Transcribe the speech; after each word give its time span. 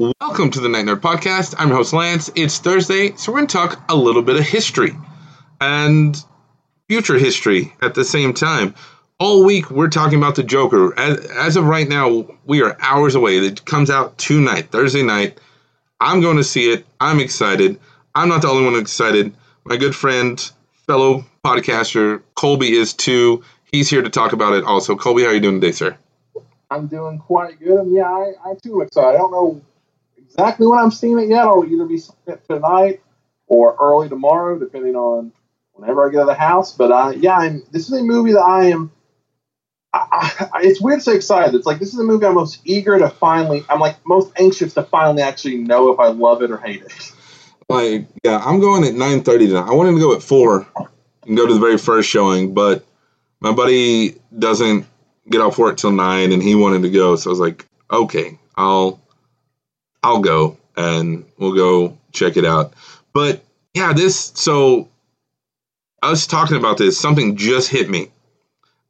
Welcome 0.00 0.50
to 0.52 0.60
the 0.60 0.70
Night 0.70 0.86
Nerd 0.86 1.00
Podcast. 1.00 1.54
I'm 1.58 1.68
your 1.68 1.76
host 1.76 1.92
Lance. 1.92 2.30
It's 2.34 2.58
Thursday, 2.58 3.14
so 3.16 3.30
we're 3.30 3.40
going 3.40 3.48
to 3.48 3.52
talk 3.52 3.84
a 3.90 3.94
little 3.94 4.22
bit 4.22 4.36
of 4.36 4.46
history 4.46 4.96
and 5.60 6.16
future 6.88 7.18
history 7.18 7.74
at 7.82 7.94
the 7.94 8.02
same 8.02 8.32
time. 8.32 8.74
All 9.18 9.44
week 9.44 9.70
we're 9.70 9.90
talking 9.90 10.16
about 10.16 10.36
the 10.36 10.42
Joker. 10.42 10.98
As, 10.98 11.26
as 11.32 11.56
of 11.56 11.66
right 11.66 11.86
now, 11.86 12.26
we 12.46 12.62
are 12.62 12.78
hours 12.80 13.14
away. 13.14 13.36
It 13.40 13.66
comes 13.66 13.90
out 13.90 14.16
tonight, 14.16 14.70
Thursday 14.70 15.02
night. 15.02 15.38
I'm 16.00 16.22
going 16.22 16.38
to 16.38 16.44
see 16.44 16.72
it. 16.72 16.86
I'm 16.98 17.20
excited. 17.20 17.78
I'm 18.14 18.30
not 18.30 18.40
the 18.40 18.48
only 18.48 18.64
one 18.64 18.80
excited. 18.80 19.34
My 19.66 19.76
good 19.76 19.94
friend, 19.94 20.40
fellow 20.86 21.26
podcaster 21.44 22.22
Colby 22.36 22.72
is 22.72 22.94
too. 22.94 23.44
He's 23.70 23.90
here 23.90 24.00
to 24.00 24.08
talk 24.08 24.32
about 24.32 24.54
it 24.54 24.64
also. 24.64 24.96
Colby, 24.96 25.24
how 25.24 25.28
are 25.28 25.34
you 25.34 25.40
doing 25.40 25.60
today, 25.60 25.72
sir? 25.72 25.94
I'm 26.70 26.86
doing 26.86 27.18
quite 27.18 27.60
good. 27.60 27.86
Yeah, 27.90 28.08
I, 28.08 28.32
I 28.46 28.54
too 28.62 28.80
excited. 28.80 29.16
I 29.16 29.18
don't 29.18 29.32
know 29.32 29.60
exactly 30.30 30.66
when 30.66 30.78
I'm 30.78 30.90
seeing 30.90 31.18
it 31.18 31.28
yet. 31.28 31.42
I'll 31.42 31.64
either 31.64 31.84
be 31.84 31.98
seeing 31.98 32.16
it 32.26 32.42
tonight 32.48 33.02
or 33.46 33.76
early 33.80 34.08
tomorrow, 34.08 34.58
depending 34.58 34.96
on 34.96 35.32
whenever 35.72 36.06
I 36.06 36.10
get 36.10 36.18
out 36.18 36.22
of 36.22 36.28
the 36.28 36.34
house. 36.34 36.72
But 36.72 36.92
uh, 36.92 37.12
yeah, 37.16 37.36
I'm, 37.36 37.62
this 37.70 37.88
is 37.88 37.92
a 37.92 38.02
movie 38.02 38.32
that 38.32 38.40
I 38.40 38.66
am. 38.66 38.92
I, 39.92 40.48
I, 40.54 40.60
it's 40.62 40.80
weird 40.80 41.00
to 41.00 41.04
say 41.04 41.16
excited. 41.16 41.54
It's 41.54 41.66
like 41.66 41.80
this 41.80 41.92
is 41.92 41.98
a 41.98 42.04
movie 42.04 42.24
I'm 42.24 42.34
most 42.34 42.60
eager 42.64 42.98
to 42.98 43.10
finally. 43.10 43.64
I'm 43.68 43.80
like 43.80 43.96
most 44.06 44.32
anxious 44.38 44.74
to 44.74 44.84
finally 44.84 45.22
actually 45.22 45.56
know 45.56 45.92
if 45.92 45.98
I 45.98 46.08
love 46.08 46.42
it 46.42 46.50
or 46.50 46.58
hate 46.58 46.82
it. 46.82 47.12
Like, 47.68 48.06
yeah, 48.24 48.40
I'm 48.44 48.60
going 48.60 48.84
at 48.84 48.94
9:30 48.94 49.24
tonight. 49.24 49.68
I 49.68 49.74
wanted 49.74 49.92
to 49.92 50.00
go 50.00 50.14
at 50.14 50.22
four 50.22 50.66
and 51.26 51.36
go 51.36 51.46
to 51.46 51.54
the 51.54 51.60
very 51.60 51.78
first 51.78 52.08
showing, 52.08 52.54
but 52.54 52.84
my 53.40 53.52
buddy 53.52 54.16
doesn't 54.38 54.86
get 55.28 55.40
off 55.40 55.58
work 55.58 55.76
till 55.76 55.92
nine, 55.92 56.32
and 56.32 56.42
he 56.42 56.54
wanted 56.54 56.82
to 56.82 56.90
go, 56.90 57.16
so 57.16 57.30
I 57.30 57.32
was 57.32 57.40
like, 57.40 57.66
okay, 57.90 58.38
I'll 58.56 58.99
I'll 60.02 60.20
go 60.20 60.56
and 60.76 61.24
we'll 61.38 61.54
go 61.54 61.98
check 62.12 62.36
it 62.36 62.44
out. 62.44 62.72
But 63.12 63.42
yeah, 63.74 63.92
this 63.92 64.32
so 64.34 64.88
us 66.02 66.26
talking 66.26 66.56
about 66.56 66.78
this, 66.78 66.98
something 66.98 67.36
just 67.36 67.68
hit 67.68 67.90
me 67.90 68.10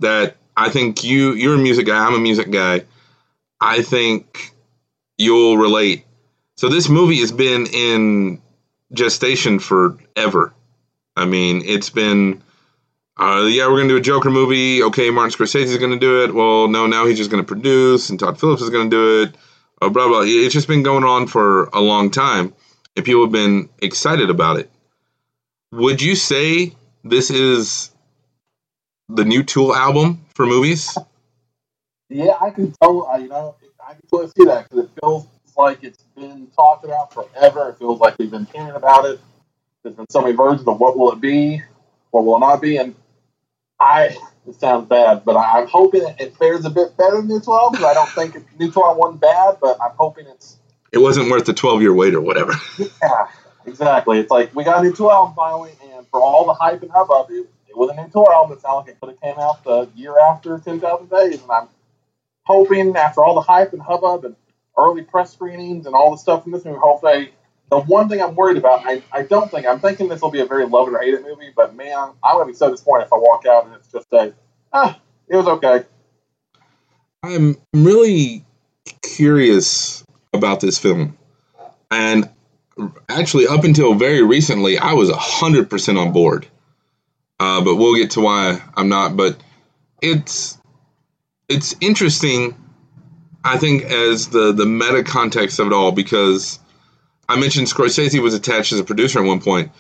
that 0.01 0.37
I 0.57 0.71
think 0.71 1.05
you 1.05 1.33
you're 1.33 1.55
a 1.55 1.59
music 1.59 1.87
guy, 1.87 2.07
I'm 2.07 2.15
a 2.15 2.19
music 2.19 2.51
guy. 2.51 2.85
I 3.61 3.83
think 3.83 4.53
you'll 5.19 5.59
relate. 5.59 6.05
So 6.57 6.69
this 6.69 6.89
movie 6.89 7.21
has 7.21 7.33
been 7.33 7.67
in 7.67 8.41
gestation 8.93 9.59
forever. 9.59 10.55
I 11.17 11.27
mean, 11.27 11.63
it's 11.65 11.91
been 11.91 12.43
uh, 13.19 13.47
yeah, 13.51 13.67
we're 13.69 13.77
gonna 13.77 13.89
do 13.89 13.97
a 13.97 14.01
Joker 14.01 14.31
movie. 14.31 14.83
Okay, 14.83 15.11
Martin 15.11 15.39
Scorsese 15.39 15.65
is 15.65 15.77
gonna 15.77 15.99
do 15.99 16.25
it. 16.25 16.35
Well, 16.35 16.69
no, 16.69 16.87
now 16.87 17.05
he's 17.05 17.19
just 17.19 17.31
gonna 17.31 17.45
produce, 17.45 18.09
and 18.09 18.19
Todd 18.19 18.41
Phillips 18.41 18.63
is 18.63 18.71
gonna 18.71 18.89
do 18.89 19.23
it 19.23 19.35
uh, 19.81 19.89
blah 19.89 20.09
blah. 20.09 20.23
It's 20.25 20.55
just 20.55 20.69
been 20.69 20.83
going 20.83 21.05
on 21.05 21.27
for 21.27 21.65
a 21.67 21.81
long 21.81 22.11
time, 22.11 22.55
and 22.97 23.05
people 23.05 23.23
have 23.23 23.33
been 23.33 23.69
excited 23.81 24.31
about 24.31 24.59
it. 24.59 24.71
Would 25.73 26.03
you 26.03 26.17
say 26.17 26.75
this 27.05 27.31
is 27.31 27.91
the 29.09 29.25
new 29.25 29.43
Tool 29.43 29.75
album 29.75 30.25
for 30.35 30.47
movies? 30.47 30.97
Yeah, 32.09 32.35
I 32.41 32.51
can 32.51 32.73
tell. 32.73 33.09
You 33.21 33.29
know, 33.29 33.57
I 33.87 33.93
can 33.93 34.03
totally 34.11 34.33
see 34.37 34.45
that 34.47 34.69
because 34.69 34.85
it 34.85 34.91
feels 35.01 35.27
like 35.57 35.83
it's 35.83 36.03
been 36.17 36.49
talked 36.57 36.85
about 36.85 37.13
forever. 37.13 37.71
It 37.71 37.79
feels 37.79 38.01
like 38.01 38.19
we've 38.19 38.31
been 38.31 38.47
hearing 38.47 38.75
about 38.75 39.05
it. 39.05 39.21
There's 39.83 39.95
been 39.95 40.11
so 40.11 40.21
many 40.21 40.35
versions 40.35 40.67
of 40.67 40.79
what 40.79 40.99
will 40.99 41.13
it 41.13 41.21
be, 41.21 41.63
what 42.11 42.25
will 42.25 42.37
it 42.37 42.41
not 42.41 42.61
be, 42.61 42.77
and 42.77 42.95
I 43.79 44.17
it 44.51 44.61
sounds 44.61 44.89
bad, 44.89 45.25
but 45.25 45.37
I'm 45.37 45.67
hoping 45.69 46.03
it 46.19 46.37
fares 46.37 46.65
a 46.65 46.71
bit 46.71 46.97
better 46.97 47.17
than 47.17 47.29
New 47.29 47.41
Tool 47.41 47.71
because 47.71 47.87
I 47.87 47.95
don't 47.95 48.09
think 48.11 48.37
New 48.59 48.71
Tool 48.71 48.95
wasn't 48.97 49.21
bad, 49.21 49.59
but 49.61 49.79
I'm 49.83 49.93
hoping 49.97 50.27
it's. 50.27 50.59
It 50.93 50.99
wasn't 50.99 51.31
worth 51.31 51.47
the 51.47 51.55
12 51.55 51.83
year 51.83 51.95
wait 51.95 52.15
or 52.15 52.21
whatever. 52.21 52.53
yeah, 52.79 53.29
exactly. 53.65 54.19
It's 54.19 54.31
like 54.31 54.55
we 54.55 54.65
got 54.65 54.81
a 54.81 54.83
new 54.83 54.95
Tool 54.95 55.33
finally, 55.37 55.73
and 55.95 56.07
for 56.09 56.21
all 56.21 56.47
the 56.47 56.55
hype 56.55 56.83
and 56.83 56.91
hubbub, 56.91 57.31
it, 57.31 57.47
it 57.69 57.77
was 57.77 57.91
a 57.91 57.95
new 57.95 58.09
Tool. 58.11 58.27
It 58.51 58.61
sounded 58.61 58.77
like 58.77 58.89
it 58.89 59.01
could 59.01 59.11
have 59.11 59.21
came 59.21 59.39
out 59.39 59.63
the 59.65 59.89
year 59.95 60.19
after 60.19 60.59
10,000 60.59 61.09
Days, 61.09 61.43
and 61.43 61.51
I'm 61.51 61.69
hoping 62.43 62.97
after 62.97 63.23
all 63.23 63.37
the 63.37 63.41
hype 63.41 63.73
and 63.73 63.81
hubbub 63.81 64.25
and 64.25 64.37
early 64.77 65.03
press 65.03 65.33
screenings 65.33 65.87
and 65.87 65.95
all 65.95 66.11
the 66.11 66.17
stuff 66.17 66.45
in 66.47 66.53
this 66.53 66.65
movie, 66.65 66.79
hopefully 66.79 67.31
the 67.71 67.81
one 67.81 68.09
thing 68.09 68.21
I'm 68.21 68.35
worried 68.35 68.57
about, 68.57 68.85
I, 68.85 69.03
I 69.13 69.23
don't 69.23 69.51
think, 69.51 69.67
I'm 69.67 69.81
thinking 69.81 70.09
this 70.09 70.21
will 70.21 70.31
be 70.31 70.41
a 70.41 70.47
very 70.47 70.67
love 70.67 70.89
it 70.89 70.95
or 70.95 70.99
hate 70.99 71.15
it 71.15 71.23
movie, 71.23 71.53
but 71.55 71.75
man, 71.77 72.11
I'm 72.23 72.35
going 72.35 72.47
to 72.47 72.53
be 72.53 72.57
so 72.57 72.71
disappointed 72.71 73.05
if 73.05 73.13
I 73.13 73.17
walk 73.17 73.47
out 73.47 73.67
and 73.67 73.75
it's 73.75 73.91
just 73.91 74.13
a, 74.13 74.35
ah, 74.73 74.99
it 75.29 75.37
was 75.37 75.47
okay. 75.47 75.85
I'm 77.23 77.57
really 77.73 78.45
curious 79.03 80.05
about 80.33 80.61
this 80.61 80.79
film. 80.79 81.17
And 81.91 82.29
actually, 83.09 83.47
up 83.47 83.65
until 83.65 83.95
very 83.95 84.23
recently, 84.23 84.79
I 84.79 84.93
was 84.95 85.11
100% 85.11 85.99
on 85.99 86.13
board. 86.13 86.47
Uh, 87.39 87.63
but 87.63 87.77
we'll 87.77 87.97
get 87.97 88.11
to 88.13 88.21
why 88.21 88.61
I'm 88.77 88.89
not. 88.89 89.17
But 89.17 89.43
it's 90.03 90.59
it's 91.49 91.75
interesting, 91.81 92.55
I 93.45 93.57
think, 93.57 93.85
as 93.85 94.29
the, 94.29 94.53
the 94.53 94.67
meta 94.67 95.03
context 95.03 95.59
of 95.59 95.67
it 95.67 95.73
all, 95.73 95.91
because 95.91 96.59
I 97.31 97.37
mentioned 97.37 97.69
Scorsese 97.69 98.21
was 98.21 98.35
attached 98.35 98.73
as 98.73 98.81
a 98.81 98.85
producer 98.85 99.21
at 99.21 99.25
one 99.25 99.41
point, 99.41 99.71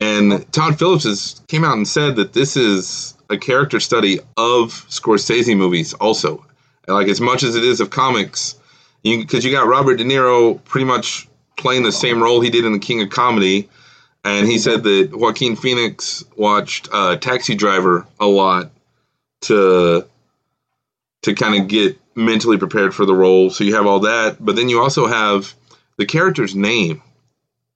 and 0.00 0.50
Todd 0.52 0.78
Phillips 0.78 1.04
has 1.04 1.40
came 1.48 1.64
out 1.64 1.76
and 1.76 1.86
said 1.86 2.14
that 2.16 2.32
this 2.32 2.56
is 2.56 3.14
a 3.28 3.36
character 3.36 3.80
study 3.80 4.20
of 4.36 4.70
Scorsese 4.88 5.56
movies, 5.56 5.92
also. 5.94 6.46
Like 6.86 7.08
as 7.08 7.20
much 7.20 7.42
as 7.42 7.56
it 7.56 7.64
is 7.64 7.80
of 7.80 7.90
comics, 7.90 8.54
because 9.02 9.44
you, 9.44 9.50
you 9.50 9.56
got 9.56 9.66
Robert 9.66 9.96
De 9.96 10.04
Niro 10.04 10.62
pretty 10.64 10.84
much 10.84 11.28
playing 11.56 11.82
the 11.82 11.92
same 11.92 12.22
role 12.22 12.40
he 12.40 12.50
did 12.50 12.64
in 12.64 12.72
The 12.72 12.78
King 12.78 13.02
of 13.02 13.10
Comedy, 13.10 13.68
and 14.24 14.46
he 14.46 14.58
said 14.58 14.84
that 14.84 15.10
Joaquin 15.12 15.56
Phoenix 15.56 16.22
watched 16.36 16.88
uh, 16.92 17.16
Taxi 17.16 17.56
Driver 17.56 18.06
a 18.20 18.26
lot 18.26 18.70
to 19.42 20.06
to 21.22 21.34
kind 21.34 21.60
of 21.60 21.68
get 21.68 21.98
mentally 22.14 22.56
prepared 22.56 22.94
for 22.94 23.04
the 23.04 23.14
role. 23.14 23.50
So 23.50 23.64
you 23.64 23.74
have 23.74 23.86
all 23.86 24.00
that, 24.00 24.36
but 24.38 24.54
then 24.54 24.68
you 24.68 24.80
also 24.80 25.06
have 25.06 25.54
the 26.00 26.06
character's 26.06 26.56
name. 26.56 27.02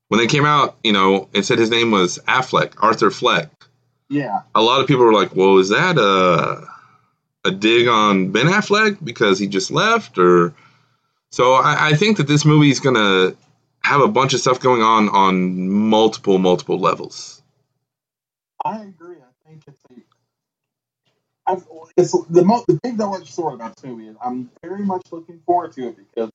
When 0.09 0.19
they 0.19 0.27
came 0.27 0.47
out, 0.47 0.77
you 0.83 0.93
know, 0.93 1.29
it 1.35 1.45
said 1.45 1.59
his 1.59 1.69
name 1.69 1.91
was 1.91 2.19
Affleck, 2.27 2.73
Arthur 2.83 3.11
Fleck. 3.11 3.51
Yeah. 4.09 4.41
A 4.55 4.63
lot 4.63 4.81
of 4.81 4.87
people 4.87 5.05
were 5.05 5.13
like, 5.13 5.37
"Well, 5.37 5.59
is 5.59 5.69
that 5.69 5.99
a 5.99 6.67
a 7.47 7.51
dig 7.51 7.87
on 7.87 8.31
Ben 8.31 8.47
Affleck 8.47 9.05
because 9.05 9.39
he 9.39 9.47
just 9.47 9.71
left?" 9.71 10.19
Or 10.19 10.55
so 11.31 11.53
I, 11.53 11.89
I 11.89 11.93
think 11.95 12.17
that 12.17 12.27
this 12.27 12.47
movie 12.47 12.71
is 12.71 12.81
gonna 12.81 13.35
have 13.83 14.01
a 14.01 14.09
bunch 14.09 14.33
of 14.33 14.41
stuff 14.41 14.59
going 14.59 14.81
on 14.81 15.11
on 15.11 15.69
multiple 15.69 16.39
multiple 16.39 16.79
levels. 16.79 17.43
I 18.65 18.83
agree. 18.83 19.17
I 19.19 19.49
think 19.49 19.65
it's 19.67 19.85
a 19.91 19.95
I've, 21.47 21.67
it's 21.99 22.13
the 22.31 22.43
most 22.43 22.67
the 22.69 22.81
big 22.83 22.97
double-edged 22.97 23.29
sword 23.35 23.55
about 23.55 23.77
this 23.77 23.85
movie. 23.85 24.17
I'm 24.25 24.51
very 24.63 24.83
much 24.83 25.03
looking 25.13 25.41
forward 25.45 25.73
to 25.73 25.89
it 25.89 25.97
because 25.99 26.31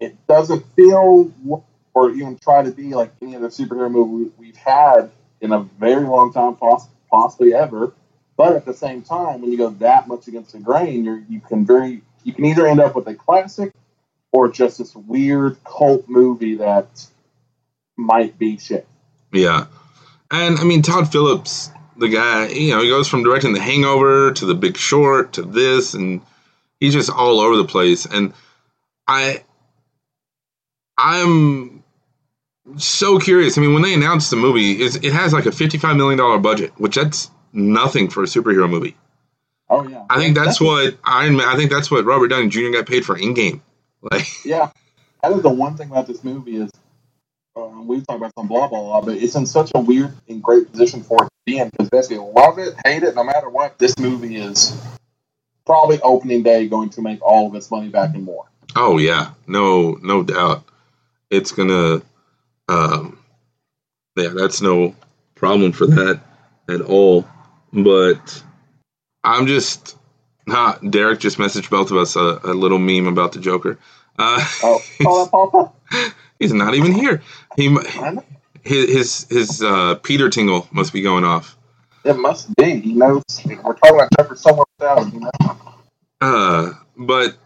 it 0.00 0.26
doesn't 0.26 0.64
feel 0.74 1.30
or 1.94 2.10
even 2.10 2.38
try 2.38 2.62
to 2.62 2.70
be 2.70 2.94
like 2.94 3.12
any 3.20 3.36
other 3.36 3.48
superhero 3.48 3.90
movie 3.90 4.30
we've 4.38 4.56
had 4.56 5.10
in 5.40 5.52
a 5.52 5.60
very 5.60 6.04
long 6.04 6.32
time, 6.32 6.56
possibly 7.10 7.54
ever. 7.54 7.92
But 8.36 8.56
at 8.56 8.64
the 8.64 8.74
same 8.74 9.02
time, 9.02 9.42
when 9.42 9.52
you 9.52 9.58
go 9.58 9.70
that 9.70 10.08
much 10.08 10.26
against 10.26 10.52
the 10.52 10.60
grain, 10.60 11.04
you 11.04 11.24
you 11.28 11.40
can 11.40 11.66
very 11.66 12.00
you 12.24 12.32
can 12.32 12.46
either 12.46 12.66
end 12.66 12.80
up 12.80 12.94
with 12.94 13.06
a 13.06 13.14
classic 13.14 13.72
or 14.32 14.48
just 14.48 14.78
this 14.78 14.94
weird 14.94 15.62
cult 15.64 16.08
movie 16.08 16.56
that 16.56 17.06
might 17.96 18.38
be 18.38 18.56
shit. 18.56 18.86
Yeah, 19.32 19.66
and 20.30 20.58
I 20.58 20.64
mean 20.64 20.80
Todd 20.80 21.12
Phillips, 21.12 21.70
the 21.98 22.08
guy, 22.08 22.48
you 22.48 22.70
know, 22.70 22.82
he 22.82 22.88
goes 22.88 23.08
from 23.08 23.22
directing 23.22 23.52
The 23.52 23.60
Hangover 23.60 24.32
to 24.32 24.46
The 24.46 24.54
Big 24.54 24.78
Short 24.78 25.34
to 25.34 25.42
this, 25.42 25.92
and 25.92 26.22
he's 26.78 26.94
just 26.94 27.10
all 27.10 27.40
over 27.40 27.56
the 27.56 27.66
place. 27.66 28.06
And 28.06 28.32
I 29.06 29.42
I'm 31.02 31.82
so 32.76 33.18
curious. 33.18 33.56
I 33.58 33.60
mean, 33.62 33.72
when 33.72 33.82
they 33.82 33.94
announced 33.94 34.30
the 34.30 34.36
movie, 34.36 34.82
it 34.82 35.12
has 35.12 35.32
like 35.32 35.46
a 35.46 35.50
$55 35.50 35.96
million 35.96 36.42
budget, 36.42 36.72
which 36.78 36.96
that's 36.96 37.30
nothing 37.52 38.08
for 38.08 38.22
a 38.22 38.26
superhero 38.26 38.68
movie. 38.68 38.96
Oh 39.70 39.86
yeah. 39.86 40.04
I 40.10 40.16
think 40.18 40.34
that's, 40.34 40.58
that's 40.58 40.60
what 40.60 40.98
Iron 41.04 41.36
Man. 41.36 41.46
I 41.46 41.54
think 41.54 41.70
that's 41.70 41.90
what 41.90 42.04
Robert 42.04 42.28
Downey 42.28 42.48
Jr. 42.48 42.70
got 42.72 42.86
paid 42.86 43.04
for 43.04 43.16
Endgame. 43.16 43.60
Like 44.02 44.26
yeah, 44.46 44.70
that 45.22 45.30
is 45.32 45.42
the 45.42 45.50
one 45.50 45.76
thing 45.76 45.90
about 45.90 46.06
this 46.06 46.24
movie 46.24 46.56
is 46.56 46.70
um, 47.54 47.86
we 47.86 48.00
talk 48.00 48.16
about 48.16 48.32
some 48.34 48.48
blah 48.48 48.66
blah 48.66 48.80
blah, 48.80 49.02
but 49.02 49.18
it's 49.18 49.34
in 49.34 49.44
such 49.44 49.70
a 49.74 49.78
weird 49.78 50.16
and 50.26 50.42
great 50.42 50.72
position 50.72 51.02
for 51.02 51.24
it 51.24 51.26
to 51.26 51.30
be 51.44 51.58
in 51.58 51.68
because 51.68 51.90
basically 51.90 52.16
love 52.16 52.58
it, 52.58 52.74
hate 52.82 53.02
it, 53.02 53.14
no 53.14 53.22
matter 53.24 53.50
what. 53.50 53.78
This 53.78 53.98
movie 53.98 54.36
is 54.36 54.74
probably 55.66 56.00
opening 56.00 56.42
day 56.42 56.66
going 56.66 56.88
to 56.88 57.02
make 57.02 57.20
all 57.20 57.46
of 57.46 57.54
its 57.54 57.70
money 57.70 57.90
back 57.90 58.14
and 58.14 58.24
more. 58.24 58.46
Oh 58.74 58.96
yeah, 58.96 59.32
no, 59.46 59.98
no 60.02 60.22
doubt. 60.22 60.64
It's 61.30 61.52
gonna, 61.52 62.02
um, 62.68 63.18
yeah, 64.16 64.28
that's 64.28 64.60
no 64.60 64.94
problem 65.34 65.72
for 65.72 65.86
that 65.86 66.20
at 66.68 66.80
all. 66.80 67.26
But 67.72 68.42
I'm 69.24 69.46
just, 69.46 69.96
nah, 70.46 70.74
Derek 70.78 71.20
just 71.20 71.38
messaged 71.38 71.70
both 71.70 71.90
of 71.90 71.96
us 71.96 72.16
a, 72.16 72.40
a 72.44 72.54
little 72.54 72.78
meme 72.78 73.06
about 73.06 73.32
the 73.32 73.40
Joker. 73.40 73.78
Uh, 74.18 74.44
Oh, 74.62 74.80
Paula, 75.02 75.28
Paula. 75.30 75.72
he's 76.38 76.52
not 76.52 76.74
even 76.74 76.92
here. 76.92 77.22
He, 77.56 77.68
mu- 77.68 77.82
I 78.00 78.10
know. 78.10 78.24
his, 78.64 78.90
his, 78.92 79.26
his 79.30 79.62
uh, 79.62 79.94
Peter 79.96 80.28
tingle 80.28 80.68
must 80.72 80.92
be 80.92 81.00
going 81.02 81.24
off. 81.24 81.56
It 82.04 82.18
must 82.18 82.54
be. 82.56 82.80
He 82.80 82.94
knows. 82.94 83.22
We're 83.46 83.56
talking 83.74 83.94
about 83.94 84.08
Joker 84.18 84.34
somewhere 84.36 84.64
else, 84.80 85.12
you 85.12 85.20
know. 85.20 85.30
Uh, 86.20 86.72
but 86.96 87.36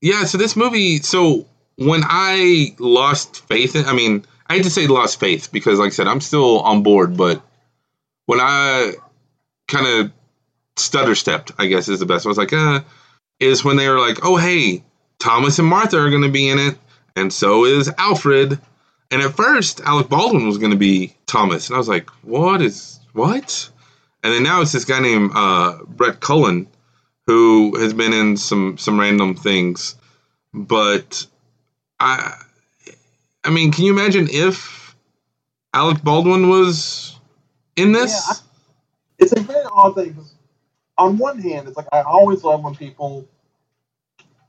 yeah, 0.00 0.24
so 0.24 0.38
this 0.38 0.56
movie, 0.56 0.98
so 0.98 1.46
when 1.78 2.02
I 2.04 2.74
lost 2.78 3.46
faith 3.46 3.76
in, 3.76 3.84
I 3.86 3.92
mean, 3.92 4.24
I 4.48 4.54
hate 4.54 4.64
to 4.64 4.70
say 4.70 4.86
lost 4.86 5.20
faith 5.20 5.52
because, 5.52 5.78
like 5.78 5.88
I 5.88 5.90
said, 5.90 6.08
I'm 6.08 6.20
still 6.20 6.60
on 6.60 6.82
board, 6.82 7.16
but 7.16 7.40
when 8.26 8.40
I 8.40 8.94
kind 9.68 9.86
of 9.86 10.12
stutter 10.76 11.14
stepped, 11.14 11.52
I 11.58 11.66
guess 11.66 11.88
is 11.88 12.00
the 12.00 12.06
best. 12.06 12.26
I 12.26 12.30
was 12.30 12.38
like, 12.38 12.52
uh, 12.52 12.80
is 13.38 13.64
when 13.64 13.76
they 13.76 13.88
were 13.88 14.00
like, 14.00 14.24
oh, 14.24 14.36
hey, 14.36 14.82
Thomas 15.20 15.58
and 15.58 15.68
Martha 15.68 15.98
are 15.98 16.10
going 16.10 16.22
to 16.22 16.28
be 16.28 16.48
in 16.48 16.58
it, 16.58 16.76
and 17.14 17.32
so 17.32 17.64
is 17.64 17.90
Alfred. 17.96 18.58
And 19.10 19.22
at 19.22 19.36
first, 19.36 19.80
Alec 19.80 20.08
Baldwin 20.08 20.46
was 20.46 20.58
going 20.58 20.72
to 20.72 20.76
be 20.76 21.14
Thomas, 21.26 21.68
and 21.68 21.76
I 21.76 21.78
was 21.78 21.88
like, 21.88 22.10
what 22.22 22.60
is, 22.60 22.98
what? 23.12 23.70
And 24.24 24.32
then 24.32 24.42
now 24.42 24.62
it's 24.62 24.72
this 24.72 24.84
guy 24.84 25.00
named 25.00 25.30
uh, 25.34 25.78
Brett 25.86 26.20
Cullen 26.20 26.66
who 27.28 27.78
has 27.78 27.92
been 27.92 28.14
in 28.14 28.36
some 28.36 28.78
some 28.78 28.98
random 28.98 29.34
things, 29.36 29.94
but 30.52 31.26
I 32.00 32.34
I 33.44 33.50
mean, 33.50 33.72
can 33.72 33.84
you 33.84 33.92
imagine 33.92 34.28
if 34.30 34.94
Alec 35.72 36.02
Baldwin 36.02 36.48
was 36.48 37.18
in 37.76 37.92
this? 37.92 38.26
Yeah, 38.28 39.24
It's 39.24 39.32
a 39.32 39.40
very 39.40 39.64
odd 39.72 39.94
thing 39.94 40.10
because, 40.10 40.34
on 40.96 41.18
one 41.18 41.38
hand, 41.38 41.68
it's 41.68 41.76
like 41.76 41.86
I 41.92 42.02
always 42.02 42.42
love 42.44 42.62
when 42.62 42.74
people 42.74 43.26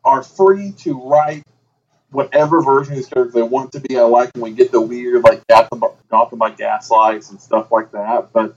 are 0.03 0.23
free 0.23 0.71
to 0.79 0.99
write 1.01 1.43
whatever 2.11 2.61
version 2.61 2.93
of 2.93 2.97
these 2.97 3.07
characters 3.07 3.33
they 3.33 3.43
want 3.43 3.71
to 3.73 3.79
be. 3.79 3.97
I 3.97 4.01
like 4.01 4.31
when 4.33 4.43
we 4.43 4.51
get 4.51 4.71
the 4.71 4.81
weird, 4.81 5.23
like 5.23 5.45
Gotham, 5.47 5.83
Gotham 6.09 6.39
by 6.39 6.51
Gaslights 6.51 7.29
and 7.29 7.39
stuff 7.39 7.71
like 7.71 7.91
that. 7.91 8.33
But 8.33 8.55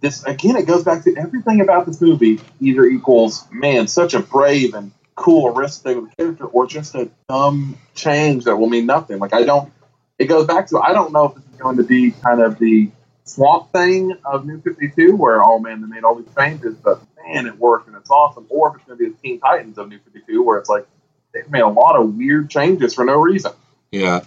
this 0.00 0.24
again, 0.24 0.56
it 0.56 0.66
goes 0.66 0.84
back 0.84 1.04
to 1.04 1.14
everything 1.16 1.60
about 1.60 1.86
this 1.86 2.00
movie 2.00 2.40
either 2.60 2.84
equals 2.84 3.46
man, 3.52 3.86
such 3.86 4.14
a 4.14 4.20
brave 4.20 4.74
and 4.74 4.92
cool 5.14 5.50
risk 5.50 5.82
thing 5.82 6.02
with 6.02 6.10
the 6.10 6.16
character, 6.16 6.44
or 6.46 6.66
just 6.66 6.94
a 6.94 7.10
dumb 7.28 7.78
change 7.94 8.44
that 8.44 8.56
will 8.56 8.68
mean 8.68 8.86
nothing. 8.86 9.18
Like 9.18 9.34
I 9.34 9.44
don't. 9.44 9.72
It 10.18 10.26
goes 10.26 10.46
back 10.46 10.68
to 10.68 10.78
I 10.78 10.92
don't 10.92 11.12
know 11.12 11.26
if 11.26 11.34
this 11.34 11.44
is 11.44 11.56
going 11.58 11.76
to 11.76 11.84
be 11.84 12.12
kind 12.12 12.40
of 12.40 12.58
the 12.58 12.90
swamp 13.24 13.72
thing 13.72 14.16
of 14.24 14.46
New 14.46 14.60
Fifty 14.60 14.90
Two, 14.90 15.16
where 15.16 15.42
oh 15.42 15.58
man, 15.58 15.80
they 15.80 15.86
made 15.86 16.04
all 16.04 16.14
these 16.14 16.32
changes, 16.36 16.76
but 16.76 17.00
man, 17.26 17.46
it 17.46 17.58
worked 17.58 17.88
and 17.88 17.96
it's 17.96 18.10
awesome. 18.10 18.46
Or 18.48 18.70
if 18.70 18.76
it's 18.76 18.84
going 18.84 18.98
to 18.98 19.04
be 19.04 19.10
the 19.10 19.16
Teen 19.16 19.40
Titans 19.40 19.78
of 19.78 19.88
New 19.88 19.98
Fifty 19.98 20.20
Two, 20.26 20.42
where 20.42 20.58
it's 20.58 20.68
like 20.68 20.86
they've 21.32 21.50
made 21.50 21.62
a 21.62 21.68
lot 21.68 21.96
of 21.96 22.14
weird 22.14 22.50
changes 22.50 22.94
for 22.94 23.04
no 23.04 23.20
reason. 23.20 23.52
Yeah. 23.90 24.20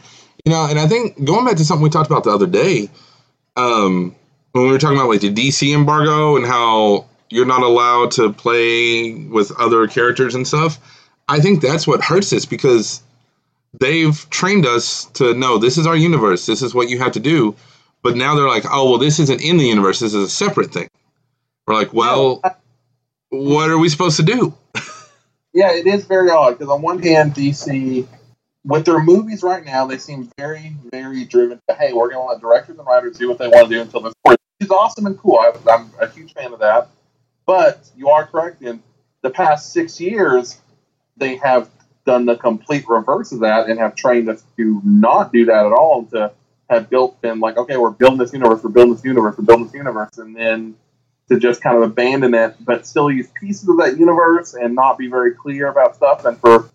You 0.46 0.52
know, 0.52 0.68
and 0.70 0.80
I 0.80 0.88
think 0.88 1.24
going 1.24 1.46
back 1.46 1.58
to 1.58 1.66
something 1.66 1.84
we 1.84 1.90
talked 1.90 2.10
about 2.10 2.24
the 2.24 2.32
other 2.32 2.48
day, 2.48 2.90
um, 3.56 4.16
when 4.52 4.66
we 4.66 4.72
were 4.72 4.78
talking 4.78 4.98
about 4.98 5.10
like 5.10 5.22
the 5.22 5.34
DC 5.34 5.74
embargo 5.74 6.36
and 6.38 6.46
how 6.46 7.06
you're 7.30 7.46
not 7.46 7.64
allowed 7.64 8.12
to 8.12 8.32
play 8.34 9.14
with 9.14 9.52
other 9.60 9.88
characters 9.88 10.36
and 10.36 10.48
stuff, 10.48 10.80
I 11.28 11.40
think 11.40 11.62
that's 11.62 11.88
what 11.88 12.02
hurts 12.02 12.32
us 12.34 12.46
because 12.46 13.02
they've 13.80 14.30
trained 14.30 14.66
us 14.66 15.06
to 15.16 15.34
know 15.34 15.58
this 15.58 15.78
is 15.78 15.88
our 15.88 15.96
universe, 15.96 16.46
this 16.46 16.62
is 16.62 16.74
what 16.74 16.90
you 16.90 17.00
have 17.00 17.14
to 17.14 17.20
do. 17.20 17.56
But 18.04 18.16
now 18.16 18.36
they're 18.36 18.48
like, 18.48 18.66
oh, 18.70 18.90
well, 18.90 19.00
this 19.00 19.20
isn't 19.20 19.42
in 19.42 19.58
the 19.58 19.66
universe, 19.66 20.00
this 20.00 20.14
is 20.14 20.24
a 20.24 20.30
separate 20.30 20.72
thing. 20.72 20.90
We're 21.66 21.76
like, 21.76 21.94
well, 21.94 22.40
uh, 22.44 22.52
what 23.30 23.70
are 23.70 23.78
we 23.78 23.90
supposed 23.90 24.18
to 24.18 24.24
do? 24.24 24.56
Yeah, 25.54 25.72
it 25.72 25.88
is 25.88 26.06
very 26.06 26.30
odd 26.30 26.52
because 26.52 26.70
on 26.70 26.84
one 26.84 27.02
hand, 27.02 27.34
DC, 27.34 28.08
with 28.64 28.86
their 28.86 29.00
movies 29.00 29.42
right 29.42 29.66
now, 29.66 29.88
they 29.88 29.98
seem 29.98 30.30
very, 30.38 30.76
very 30.92 31.26
driven 31.26 31.60
to 31.68 31.76
hey, 31.76 31.94
we're 31.94 32.12
going 32.12 32.24
to 32.28 32.32
let 32.32 32.42
directors 32.42 32.78
and 32.78 32.86
writers 32.86 33.18
do 33.18 33.28
what 33.30 33.40
they 33.40 33.48
want 33.48 33.68
to 33.68 33.76
do 33.76 33.82
until 33.82 34.02
this 34.02 34.14
point. 34.24 34.38
Is 34.60 34.70
awesome 34.70 35.08
and 35.08 35.18
cool. 35.18 35.40
I, 35.40 35.52
I'm 35.72 35.90
a 36.00 36.08
huge 36.10 36.34
fan 36.34 36.54
of 36.54 36.60
that. 36.60 36.90
But 37.48 37.90
you 37.96 38.10
are 38.10 38.28
correct. 38.28 38.62
In 38.62 38.84
the 39.24 39.32
past 39.32 39.74
six 39.74 40.00
years, 40.00 40.62
they 41.16 41.38
have 41.38 41.70
done 42.06 42.26
the 42.26 42.36
complete 42.36 42.88
reverse 42.88 43.32
of 43.32 43.40
that 43.40 43.70
and 43.70 43.80
have 43.80 43.96
trained 43.96 44.30
us 44.30 44.44
to 44.58 44.82
not 44.84 45.34
do 45.34 45.46
that 45.46 45.66
at 45.66 45.72
all. 45.72 46.06
To 46.12 46.32
have 46.70 46.90
built 46.90 47.20
been 47.22 47.40
like, 47.40 47.58
okay, 47.58 47.78
we're 47.78 47.90
building 47.90 48.20
this 48.20 48.34
universe, 48.34 48.62
we're 48.64 48.70
building 48.70 48.94
this 48.94 49.04
universe, 49.04 49.36
we're 49.38 49.46
building 49.46 49.66
this 49.66 49.74
universe, 49.74 50.18
and 50.18 50.36
then 50.36 50.76
to 51.30 51.40
just 51.40 51.62
kind 51.62 51.78
of 51.78 51.84
abandon 51.84 52.34
it, 52.34 52.56
but 52.60 52.86
still 52.86 53.10
use 53.12 53.28
pieces 53.40 53.68
of 53.68 53.78
that 53.78 53.98
universe 53.98 54.54
and 54.54 54.76
not 54.76 54.98
be 54.98 55.08
very 55.08 55.34
clear 55.34 55.68
about 55.68 55.96
stuff. 55.96 56.26
And 56.26 56.40
for 56.40 56.70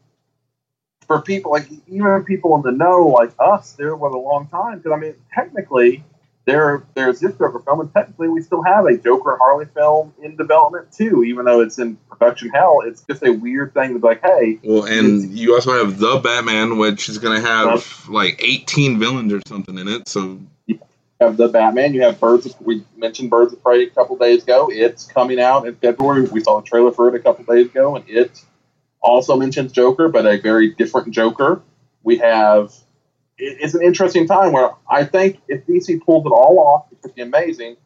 for 1.07 1.21
people 1.21 1.51
like 1.51 1.67
even 1.89 2.25
people 2.25 2.55
in 2.57 2.63
the 2.63 2.73
know 2.73 3.09
like 3.09 3.33
us, 3.39 3.73
there 3.73 3.95
was 3.95 4.15
a 4.15 4.19
long 4.19 4.49
time 4.49 4.79
because 4.79 4.93
I 4.93 4.97
mean, 4.97 5.15
technically, 5.35 6.05
there 6.45 6.83
there's 6.95 7.21
this 7.21 7.37
Joker 7.37 7.61
film, 7.61 7.81
and 7.81 7.93
technically 7.93 8.29
we 8.29 8.43
still 8.43 8.63
have 8.63 8.87
a 8.87 8.97
Joker 8.97 9.33
and 9.33 9.39
Harley 9.39 9.67
film 9.67 10.13
in 10.23 10.37
development 10.37 10.93
too, 10.93 11.23
even 11.23 11.45
though 11.45 11.61
it's 11.61 11.79
in 11.79 11.97
production 12.11 12.51
hell. 12.51 12.81
It's 12.85 13.03
just 13.03 13.23
a 13.25 13.31
weird 13.31 13.75
thing 13.75 13.95
to 13.95 14.01
be 14.01 14.07
like, 14.07 14.23
hey, 14.23 14.59
Well, 14.63 14.85
and 14.85 15.31
you 15.31 15.55
also 15.55 15.85
have 15.85 15.99
the 15.99 16.19
Batman, 16.19 16.79
which 16.79 17.09
is 17.09 17.19
going 17.19 17.41
to 17.41 17.47
have 17.47 18.09
like 18.09 18.43
18 18.43 18.99
villains 18.99 19.33
or 19.33 19.41
something 19.47 19.79
in 19.79 19.87
it. 19.87 20.09
So 20.09 20.41
you 20.67 20.81
have 21.21 21.37
the 21.37 21.49
Batman, 21.49 21.95
you 21.95 22.03
have 22.03 22.19
Birds. 22.19 22.47
Of, 22.47 22.61
we 22.61 22.85
mentioned 22.97 23.31
Birds 23.31 23.53
of 23.53 23.63
Prey 23.63 23.85
a 23.85 23.91
couple 23.91 24.17
days 24.17 24.43
ago. 24.43 24.69
It's 24.71 25.07
coming 25.07 25.41
out 25.41 25.67
in 25.67 25.77
February. 25.77 26.23
We 26.25 26.43
saw 26.43 26.59
a 26.59 26.65
trailer 26.65 26.91
for 26.91 27.09
it 27.09 27.15
a 27.15 27.21
couple 27.21 27.45
days 27.45 27.67
ago, 27.67 27.95
and 27.97 28.05
it 28.09 28.45
also 29.01 29.37
mentions 29.37 29.71
Joker, 29.71 30.09
but 30.09 30.27
a 30.27 30.41
very 30.41 30.75
different 30.75 31.13
Joker. 31.13 31.63
We 32.03 32.19
have. 32.19 32.75
It- 33.43 33.59
It's 33.61 33.75
an 33.75 33.83
interesting 33.83 34.27
time 34.27 34.53
where 34.53 34.71
I 34.89 35.05
think 35.05 35.41
if 35.49 35.67
DC 35.67 35.99
pulls 36.05 36.25
it 36.27 36.31
all 36.31 36.59
off, 36.61 36.87
it 36.93 37.03
could 37.03 37.15
be 37.15 37.23
amazing. 37.23 37.77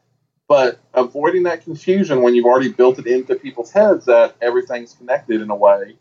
But 0.48 0.78
avoiding 0.94 1.42
that 1.44 1.62
confusion 1.64 2.22
when 2.22 2.34
you've 2.34 2.44
already 2.46 2.72
built 2.72 2.98
it 3.00 3.06
into 3.06 3.34
people's 3.34 3.72
heads 3.72 4.04
that 4.04 4.36
everything's 4.40 4.92
connected 4.94 5.40
in 5.40 5.50
a 5.50 5.56
way, 5.56 5.96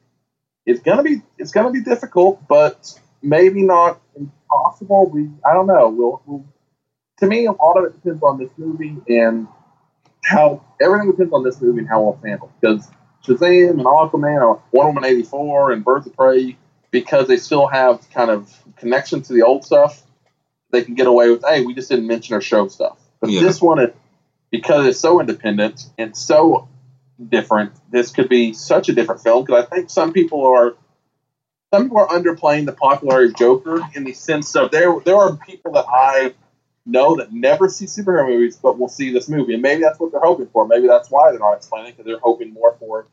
it's 0.65 0.81
gonna 0.81 1.01
be 1.03 1.21
it's 1.39 1.51
gonna 1.51 1.71
be 1.71 1.81
difficult, 1.81 2.47
but 2.47 3.00
maybe 3.24 3.63
not 3.63 4.00
impossible. 4.15 5.09
We 5.09 5.29
I 5.43 5.53
don't 5.53 5.67
know. 5.67 5.89
We'll, 5.89 6.21
we'll 6.27 6.45
to 7.19 7.27
me, 7.27 7.45
a 7.45 7.53
lot 7.53 7.77
of 7.77 7.85
it 7.85 7.93
depends 7.93 8.21
on 8.21 8.38
this 8.38 8.51
movie 8.57 8.97
and 9.07 9.47
how 10.24 10.62
everything 10.81 11.12
depends 11.12 11.33
on 11.33 11.43
this 11.43 11.62
movie 11.62 11.79
and 11.79 11.88
how 11.89 12.01
well 12.01 12.13
it's 12.13 12.25
handled. 12.25 12.51
Because 12.59 12.88
Shazam 13.25 13.71
and 13.71 13.85
Aquaman, 13.85 14.41
or 14.45 14.62
Wonder 14.74 14.93
Woman 14.93 15.05
eighty 15.05 15.24
four, 15.24 15.71
and 15.71 15.83
Birds 15.83 16.05
of 16.07 16.15
Prey, 16.15 16.57
because 16.95 17.27
they 17.27 17.35
still 17.35 17.67
have 17.67 18.09
kind 18.09 18.31
of 18.31 18.49
connection 18.77 19.21
to 19.21 19.33
the 19.33 19.41
old 19.41 19.65
stuff, 19.65 20.01
they 20.71 20.81
can 20.81 20.93
get 20.93 21.07
away 21.07 21.29
with, 21.29 21.43
hey, 21.45 21.61
we 21.61 21.73
just 21.73 21.89
didn't 21.89 22.07
mention 22.07 22.33
or 22.35 22.39
show 22.39 22.69
stuff. 22.69 22.97
But 23.19 23.31
Yeah. 23.31 23.41
this 23.41 23.61
one, 23.61 23.79
it, 23.79 23.93
because 24.49 24.85
it's 24.85 24.97
so 24.97 25.19
independent 25.19 25.89
and 25.97 26.15
so 26.15 26.69
different, 27.21 27.73
this 27.91 28.11
could 28.11 28.29
be 28.29 28.53
such 28.53 28.87
a 28.87 28.93
different 28.93 29.19
film. 29.21 29.43
Because 29.43 29.65
I 29.65 29.67
think 29.75 29.89
some 29.89 30.13
people 30.13 30.45
are 30.45 30.75
some 31.73 31.83
people 31.83 31.97
are 31.97 32.07
underplaying 32.07 32.65
the 32.65 32.71
popularity 32.71 33.31
of 33.31 33.35
Joker 33.35 33.81
in 33.93 34.05
the 34.05 34.13
sense 34.13 34.55
of 34.55 34.71
there 34.71 34.95
there 35.03 35.17
are 35.17 35.35
people 35.35 35.73
that 35.73 35.87
I 35.89 36.33
know 36.85 37.17
that 37.17 37.33
never 37.33 37.67
see 37.67 37.87
superhero 37.87 38.25
movies 38.25 38.55
but 38.55 38.79
will 38.79 38.87
see 38.87 39.11
this 39.11 39.27
movie, 39.27 39.51
and 39.51 39.61
maybe 39.61 39.81
that's 39.81 39.99
what 39.99 40.13
they're 40.13 40.21
hoping 40.21 40.47
for. 40.47 40.65
Maybe 40.65 40.87
that's 40.87 41.11
why 41.11 41.31
they're 41.31 41.39
not 41.39 41.55
explaining 41.55 41.91
because 41.91 42.05
they're 42.05 42.19
hoping 42.19 42.53
more 42.53 42.73
for 42.79 43.07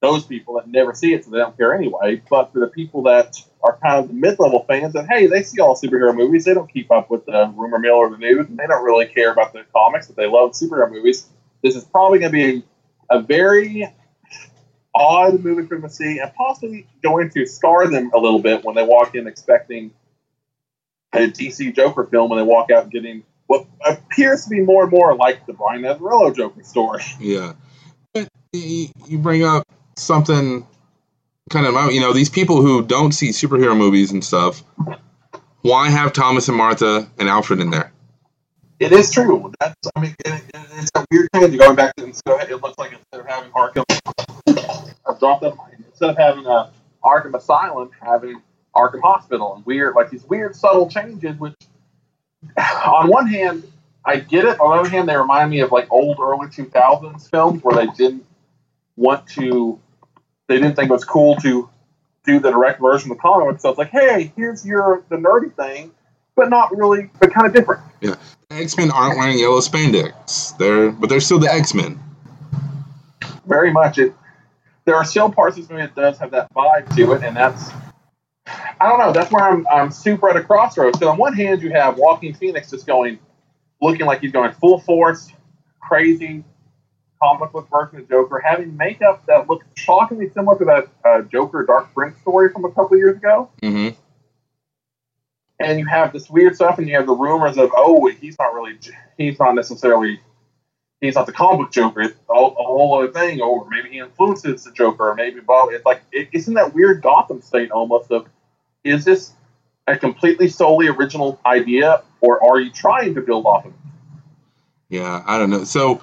those 0.00 0.24
people 0.24 0.54
that 0.54 0.68
never 0.68 0.94
see 0.94 1.12
it, 1.12 1.24
so 1.24 1.30
they 1.30 1.38
don't 1.38 1.56
care 1.56 1.74
anyway. 1.74 2.22
But 2.30 2.52
for 2.52 2.60
the 2.60 2.68
people 2.68 3.02
that 3.04 3.36
are 3.62 3.78
kind 3.82 4.02
of 4.02 4.08
the 4.08 4.14
mid-level 4.14 4.64
fans, 4.68 4.92
that 4.92 5.08
hey, 5.08 5.26
they 5.26 5.42
see 5.42 5.60
all 5.60 5.74
superhero 5.74 6.14
movies, 6.14 6.44
they 6.44 6.54
don't 6.54 6.72
keep 6.72 6.90
up 6.90 7.10
with 7.10 7.26
the 7.26 7.52
rumor 7.56 7.78
mill 7.78 7.94
or 7.94 8.10
the 8.10 8.18
news, 8.18 8.46
and 8.46 8.56
they 8.56 8.66
don't 8.66 8.84
really 8.84 9.06
care 9.06 9.32
about 9.32 9.52
the 9.52 9.64
comics, 9.72 10.06
but 10.06 10.16
they 10.16 10.26
love 10.26 10.52
superhero 10.52 10.90
movies. 10.90 11.26
This 11.62 11.74
is 11.74 11.84
probably 11.84 12.20
going 12.20 12.32
to 12.32 12.38
be 12.38 12.64
a 13.10 13.20
very 13.20 13.92
odd 14.94 15.42
movie 15.42 15.66
for 15.66 15.76
them 15.76 15.88
to 15.88 15.90
see, 15.90 16.18
and 16.18 16.32
possibly 16.34 16.86
going 17.02 17.30
to 17.30 17.46
scar 17.46 17.88
them 17.88 18.10
a 18.14 18.18
little 18.18 18.40
bit 18.40 18.64
when 18.64 18.76
they 18.76 18.84
walk 18.84 19.14
in 19.14 19.26
expecting 19.26 19.90
a 21.12 21.20
DC 21.20 21.74
Joker 21.74 22.04
film, 22.04 22.30
and 22.30 22.38
they 22.40 22.44
walk 22.44 22.70
out 22.70 22.90
getting 22.90 23.24
what 23.48 23.66
appears 23.84 24.44
to 24.44 24.50
be 24.50 24.60
more 24.60 24.82
and 24.82 24.92
more 24.92 25.16
like 25.16 25.46
the 25.46 25.54
Brian 25.54 25.82
Azzarello 25.82 26.36
Joker 26.36 26.62
story. 26.62 27.02
yeah, 27.18 27.54
you 28.52 29.18
bring 29.18 29.42
up 29.42 29.66
something 29.98 30.66
kind 31.50 31.66
of 31.66 31.92
you 31.92 32.00
know 32.00 32.12
these 32.12 32.30
people 32.30 32.62
who 32.62 32.84
don't 32.84 33.12
see 33.12 33.30
superhero 33.30 33.76
movies 33.76 34.12
and 34.12 34.24
stuff. 34.24 34.62
Why 35.62 35.90
have 35.90 36.12
Thomas 36.12 36.48
and 36.48 36.56
Martha 36.56 37.08
and 37.18 37.28
Alfred 37.28 37.60
in 37.60 37.70
there? 37.70 37.92
It 38.78 38.92
is 38.92 39.10
true. 39.10 39.52
That's 39.58 39.74
I 39.96 40.00
mean, 40.00 40.14
it, 40.24 40.42
it, 40.54 40.66
it's 40.76 40.90
a 40.94 41.04
weird 41.10 41.28
thing 41.32 41.56
going 41.56 41.74
back 41.74 41.96
to 41.96 42.04
instead 42.04 42.40
of, 42.40 42.48
it 42.48 42.62
looks 42.62 42.78
like 42.78 42.92
instead 42.92 43.20
of 43.20 43.26
having 43.26 43.50
Arkham, 43.50 43.84
I've 45.06 45.18
dropped 45.18 45.42
them 45.42 45.58
instead 45.88 46.10
of 46.10 46.16
having 46.16 46.46
a 46.46 46.70
Arkham 47.02 47.34
Asylum, 47.34 47.90
having 48.00 48.40
Arkham 48.74 49.00
Hospital, 49.02 49.56
and 49.56 49.66
weird 49.66 49.96
like 49.96 50.10
these 50.10 50.24
weird 50.24 50.54
subtle 50.54 50.88
changes. 50.88 51.36
Which, 51.38 51.54
on 52.56 53.08
one 53.08 53.26
hand, 53.26 53.64
I 54.04 54.20
get 54.20 54.44
it. 54.44 54.60
On 54.60 54.76
the 54.76 54.80
other 54.80 54.88
hand, 54.88 55.08
they 55.08 55.16
remind 55.16 55.50
me 55.50 55.60
of 55.60 55.72
like 55.72 55.90
old 55.90 56.20
early 56.20 56.48
two 56.48 56.66
thousands 56.66 57.28
films 57.28 57.64
where 57.64 57.84
they 57.84 57.90
didn't 57.92 58.24
want 58.96 59.26
to, 59.30 59.80
they 60.48 60.56
didn't 60.56 60.74
think 60.74 60.90
it 60.90 60.92
was 60.92 61.04
cool 61.04 61.36
to 61.36 61.70
do 62.24 62.40
the 62.40 62.50
direct 62.50 62.80
version 62.80 63.10
of 63.10 63.16
the 63.16 63.20
comic. 63.20 63.60
So 63.60 63.70
it's 63.70 63.78
like, 63.78 63.90
hey, 63.90 64.32
here's 64.36 64.66
your 64.66 65.04
the 65.08 65.16
nerdy 65.16 65.54
thing, 65.54 65.92
but 66.34 66.50
not 66.50 66.76
really, 66.76 67.10
but 67.20 67.32
kind 67.32 67.46
of 67.46 67.52
different. 67.52 67.82
Yeah, 68.00 68.16
X 68.50 68.76
Men 68.76 68.90
aren't 68.90 69.18
wearing 69.18 69.38
yellow 69.38 69.60
spandex. 69.60 70.56
They're 70.58 70.90
but 70.90 71.08
they're 71.08 71.20
still 71.20 71.38
the 71.38 71.52
X 71.52 71.74
Men. 71.74 71.98
Very 73.46 73.72
much. 73.72 73.98
It. 73.98 74.14
There 74.84 74.96
are 74.96 75.04
still 75.04 75.30
parts 75.30 75.56
of 75.56 75.64
this 75.64 75.70
movie 75.70 75.82
that 75.82 75.94
does 75.94 76.18
have 76.18 76.30
that 76.32 76.52
vibe 76.54 76.94
to 76.96 77.12
it, 77.12 77.22
and 77.22 77.36
that's. 77.36 77.70
I 78.80 78.88
don't 78.88 78.98
know. 78.98 79.12
That's 79.12 79.30
where 79.30 79.44
I'm. 79.44 79.66
I'm 79.68 79.90
super 79.90 80.30
at 80.30 80.36
a 80.36 80.42
crossroads. 80.42 80.98
So 80.98 81.08
on 81.08 81.18
one 81.18 81.34
hand, 81.34 81.62
you 81.62 81.70
have 81.70 81.98
Joaquin 81.98 82.34
Phoenix 82.34 82.70
just 82.70 82.86
going, 82.86 83.18
looking 83.82 84.06
like 84.06 84.20
he's 84.20 84.32
going 84.32 84.52
full 84.52 84.80
force, 84.80 85.30
crazy, 85.80 86.44
comic 87.20 87.52
book 87.52 87.68
version 87.70 87.98
of 87.98 88.08
Joker, 88.08 88.38
having 88.38 88.76
makeup 88.76 89.24
that 89.26 89.48
looks 89.48 89.66
shockingly 89.74 90.30
similar 90.30 90.58
to 90.58 90.64
that 90.64 90.88
uh, 91.04 91.22
Joker 91.22 91.64
Dark 91.64 91.92
Prince 91.94 92.18
story 92.20 92.50
from 92.52 92.64
a 92.64 92.72
couple 92.72 92.96
years 92.96 93.16
ago. 93.16 93.50
Mm-hmm. 93.62 93.96
And 95.60 95.78
you 95.80 95.86
have 95.86 96.12
this 96.12 96.30
weird 96.30 96.54
stuff, 96.54 96.78
and 96.78 96.88
you 96.88 96.94
have 96.94 97.06
the 97.06 97.14
rumors 97.14 97.58
of, 97.58 97.70
oh, 97.76 98.06
he's 98.20 98.36
not 98.38 98.54
really, 98.54 98.78
he's 99.16 99.38
not 99.40 99.56
necessarily, 99.56 100.20
he's 101.00 101.16
not 101.16 101.26
the 101.26 101.32
comic 101.32 101.58
book 101.58 101.72
Joker. 101.72 102.02
It's 102.02 102.14
a, 102.30 102.32
a 102.32 102.36
whole 102.36 102.98
other 102.98 103.12
thing, 103.12 103.40
or 103.40 103.68
maybe 103.68 103.90
he 103.90 103.98
influences 103.98 104.62
the 104.62 104.70
Joker, 104.70 105.10
or 105.10 105.14
maybe 105.16 105.40
Bob. 105.40 105.70
It's 105.72 105.84
like 105.84 106.02
it, 106.12 106.28
it's 106.32 106.46
in 106.46 106.54
that 106.54 106.74
weird 106.74 107.02
Gotham 107.02 107.42
state 107.42 107.72
almost 107.72 108.12
of, 108.12 108.28
is 108.84 109.04
this 109.04 109.32
a 109.88 109.96
completely 109.96 110.48
solely 110.48 110.86
original 110.86 111.40
idea, 111.44 112.02
or 112.20 112.40
are 112.44 112.60
you 112.60 112.70
trying 112.70 113.16
to 113.16 113.20
build 113.20 113.44
off 113.44 113.64
of 113.64 113.72
it? 113.72 113.78
Yeah, 114.90 115.24
I 115.26 115.38
don't 115.38 115.50
know. 115.50 115.64
So 115.64 116.00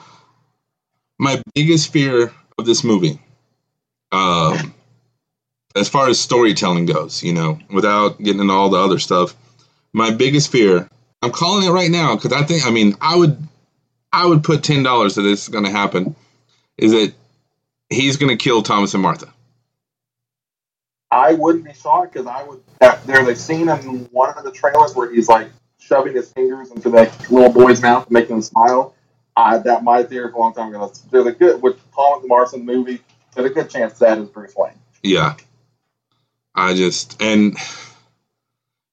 my 1.20 1.42
biggest 1.54 1.92
fear 1.92 2.32
of 2.58 2.66
this 2.66 2.84
movie, 2.84 3.20
um, 4.12 4.74
as 5.76 5.90
far 5.90 6.08
as 6.08 6.20
storytelling 6.20 6.86
goes, 6.86 7.24
you 7.24 7.34
know, 7.34 7.60
without 7.70 8.18
getting 8.18 8.42
into 8.42 8.54
all 8.54 8.70
the 8.70 8.78
other 8.78 9.00
stuff, 9.00 9.36
my 9.94 10.12
biggest 10.12 10.52
fear, 10.52 10.90
I'm 11.22 11.32
calling 11.32 11.68
it 11.68 11.72
right 11.72 11.92
now 11.92 12.16
because 12.16 12.34
I 12.34 12.44
think, 12.44 12.66
I 12.66 12.72
mean, 12.72 12.96
I 13.02 13.16
would, 13.16 13.38
I 14.12 14.26
would 14.26 14.44
put 14.44 14.64
ten 14.64 14.84
dollars 14.84 15.16
that 15.16 15.24
this 15.24 15.44
is 15.44 15.50
going 15.50 15.66
to 15.66 15.72
happen, 15.72 16.16
is 16.78 16.92
that 16.92 17.14
he's 17.90 18.18
going 18.18 18.36
to 18.36 18.42
kill 18.42 18.62
Thomas 18.62 18.94
and 18.94 19.04
Martha. 19.04 19.28
I 21.12 21.34
wouldn't 21.34 21.66
be 21.66 21.74
shocked 21.74 22.14
because 22.14 22.28
I 22.28 22.44
would. 22.44 22.62
There's 23.06 23.28
a 23.28 23.36
scene 23.36 23.70
in 23.70 24.06
one 24.12 24.38
of 24.38 24.44
the 24.44 24.52
trailers 24.52 24.96
where 24.96 25.12
he's 25.12 25.30
like 25.30 25.50
shoving 25.80 26.14
his 26.14 26.32
fingers 26.32 26.72
into 26.72 26.90
that 26.92 27.32
little 27.32 27.52
boy's 27.52 27.82
mouth, 27.82 28.10
making 28.10 28.38
him 28.38 28.42
smile. 28.42 28.95
I, 29.36 29.58
that 29.60 29.84
my 29.84 30.04
theory 30.04 30.32
a 30.32 30.38
long 30.38 30.54
time 30.54 30.74
ago. 30.74 30.92
There's 31.12 31.26
a 31.26 31.32
good 31.32 31.62
with 31.62 31.78
Thomas 31.94 32.26
Marson 32.28 32.66
movie. 32.66 33.02
There's 33.34 33.52
a 33.52 33.54
good 33.54 33.70
chance 33.70 34.00
that 34.00 34.18
is 34.18 34.30
Bruce 34.30 34.54
Wayne. 34.56 34.74
Yeah, 35.04 35.36
I 36.54 36.74
just 36.74 37.22
and 37.22 37.58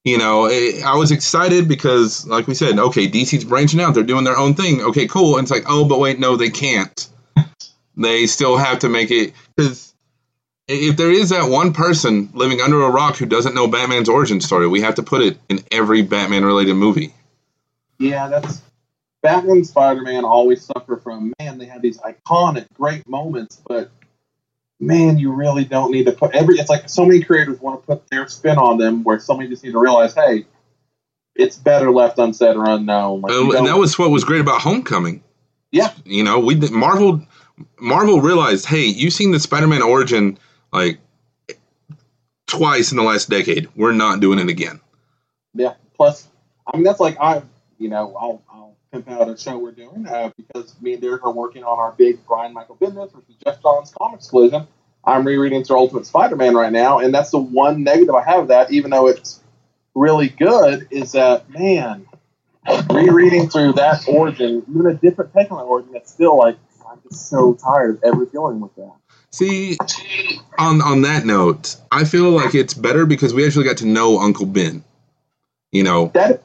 you 0.03 0.17
know 0.17 0.45
it, 0.45 0.83
I 0.83 0.95
was 0.95 1.11
excited 1.11 1.67
because, 1.67 2.27
like 2.27 2.47
we 2.47 2.55
said, 2.55 2.77
okay, 2.77 3.07
DC's 3.07 3.45
branching 3.45 3.79
out. 3.79 3.93
They're 3.93 4.03
doing 4.03 4.25
their 4.25 4.37
own 4.37 4.53
thing. 4.53 4.81
Okay, 4.81 5.07
cool. 5.07 5.37
And 5.37 5.45
it's 5.45 5.51
like, 5.51 5.65
oh, 5.67 5.85
but 5.85 5.99
wait, 5.99 6.19
no, 6.19 6.35
they 6.35 6.49
can't. 6.49 7.07
they 7.95 8.27
still 8.27 8.57
have 8.57 8.79
to 8.79 8.89
make 8.89 9.11
it 9.11 9.33
because 9.55 9.93
if 10.67 10.97
there 10.97 11.11
is 11.11 11.29
that 11.29 11.49
one 11.49 11.73
person 11.73 12.29
living 12.33 12.61
under 12.61 12.81
a 12.81 12.89
rock 12.89 13.17
who 13.17 13.25
doesn't 13.25 13.55
know 13.55 13.67
Batman's 13.67 14.09
origin 14.09 14.41
story, 14.41 14.67
we 14.67 14.81
have 14.81 14.95
to 14.95 15.03
put 15.03 15.21
it 15.21 15.37
in 15.49 15.59
every 15.71 16.01
Batman 16.01 16.45
related 16.45 16.75
movie. 16.75 17.13
Yeah, 17.99 18.27
that's 18.27 18.61
Batman 19.23 19.57
and 19.57 19.67
Spider 19.67 20.01
Man 20.01 20.25
always 20.25 20.63
suffer 20.63 20.97
from 20.97 21.33
man, 21.39 21.57
they 21.57 21.65
have 21.65 21.81
these 21.81 21.97
iconic, 21.99 22.67
great 22.73 23.07
moments, 23.07 23.59
but 23.65 23.89
man, 24.79 25.17
you 25.17 25.31
really 25.31 25.63
don't 25.63 25.91
need 25.91 26.05
to 26.05 26.11
put 26.11 26.35
every 26.35 26.59
it's 26.59 26.69
like 26.69 26.89
so 26.89 27.05
many 27.05 27.23
creators 27.23 27.59
want 27.59 27.81
to 27.81 27.87
put 27.87 28.07
their 28.09 28.27
spin 28.27 28.57
on 28.57 28.77
them 28.77 29.03
where 29.03 29.19
somebody 29.19 29.49
just 29.49 29.63
need 29.63 29.71
to 29.71 29.79
realize, 29.79 30.13
hey, 30.13 30.45
it's 31.35 31.57
better 31.57 31.89
left 31.89 32.19
unsaid 32.19 32.55
or 32.55 32.69
unknown. 32.69 33.21
Like, 33.21 33.31
uh, 33.31 33.51
and 33.57 33.67
that 33.67 33.77
was 33.77 33.97
what 33.97 34.11
was 34.11 34.23
great 34.23 34.41
about 34.41 34.61
Homecoming. 34.61 35.23
Yeah. 35.71 35.91
You 36.05 36.23
know, 36.23 36.39
we 36.39 36.55
Marvel 36.55 37.25
Marvel 37.79 38.21
realized, 38.21 38.65
hey, 38.65 38.85
you've 38.85 39.13
seen 39.13 39.31
the 39.31 39.39
Spider 39.39 39.67
Man 39.67 39.81
origin 39.81 40.37
like 40.71 40.99
twice 42.47 42.91
in 42.91 42.97
the 42.97 43.03
last 43.03 43.29
decade. 43.29 43.69
We're 43.75 43.93
not 43.93 44.19
doing 44.19 44.39
it 44.39 44.49
again. 44.49 44.79
Yeah. 45.53 45.73
Plus, 45.95 46.27
I 46.67 46.75
mean, 46.75 46.83
that's 46.83 46.99
like 46.99 47.17
I, 47.19 47.41
you 47.79 47.89
know, 47.89 48.15
I'll, 48.19 48.43
I'll 48.93 49.01
pimp 49.01 49.09
out 49.09 49.29
a 49.29 49.37
show 49.37 49.57
we're 49.57 49.71
doing 49.71 50.05
uh, 50.07 50.31
because 50.37 50.79
me 50.81 50.93
and 50.93 51.01
Derek 51.01 51.25
are 51.25 51.31
working 51.31 51.63
on 51.63 51.79
our 51.79 51.93
big 51.93 52.25
Brian 52.27 52.53
Michael 52.53 52.75
Bendis 52.75 53.11
versus 53.11 53.35
Geoff 53.43 53.61
Johns 53.61 53.91
comics 53.91 54.29
collision. 54.29 54.67
I'm 55.03 55.25
rereading 55.25 55.63
through 55.63 55.77
Ultimate 55.77 56.05
Spider-Man 56.05 56.55
right 56.55 56.71
now, 56.71 56.99
and 56.99 57.13
that's 57.13 57.31
the 57.31 57.39
one 57.39 57.83
negative 57.83 58.15
I 58.15 58.23
have 58.23 58.43
of 58.43 58.47
that, 58.49 58.71
even 58.71 58.91
though 58.91 59.07
it's 59.07 59.41
really 59.95 60.29
good, 60.29 60.87
is 60.91 61.11
that 61.13 61.49
man, 61.49 62.05
rereading 62.89 63.49
through 63.49 63.73
that 63.73 64.07
origin, 64.07 64.63
even 64.69 64.85
a 64.85 64.93
different 64.93 65.33
take 65.33 65.51
on 65.51 65.57
that 65.57 65.65
origin, 65.65 65.95
it's 65.95 66.11
still 66.11 66.37
like 66.37 66.57
I'm 66.89 66.99
just 67.09 67.29
so 67.29 67.55
tired 67.55 67.95
of 67.95 68.03
ever 68.03 68.25
dealing 68.25 68.61
with 68.61 68.75
that. 68.75 68.93
See, 69.31 69.77
on 70.59 70.81
on 70.81 71.01
that 71.01 71.25
note, 71.25 71.75
I 71.91 72.05
feel 72.05 72.29
like 72.29 72.53
it's 72.53 72.75
better 72.75 73.05
because 73.05 73.33
we 73.33 73.45
actually 73.45 73.65
got 73.65 73.77
to 73.77 73.87
know 73.87 74.19
Uncle 74.19 74.45
Ben. 74.45 74.83
You 75.71 75.83
know, 75.83 76.11
that 76.13 76.43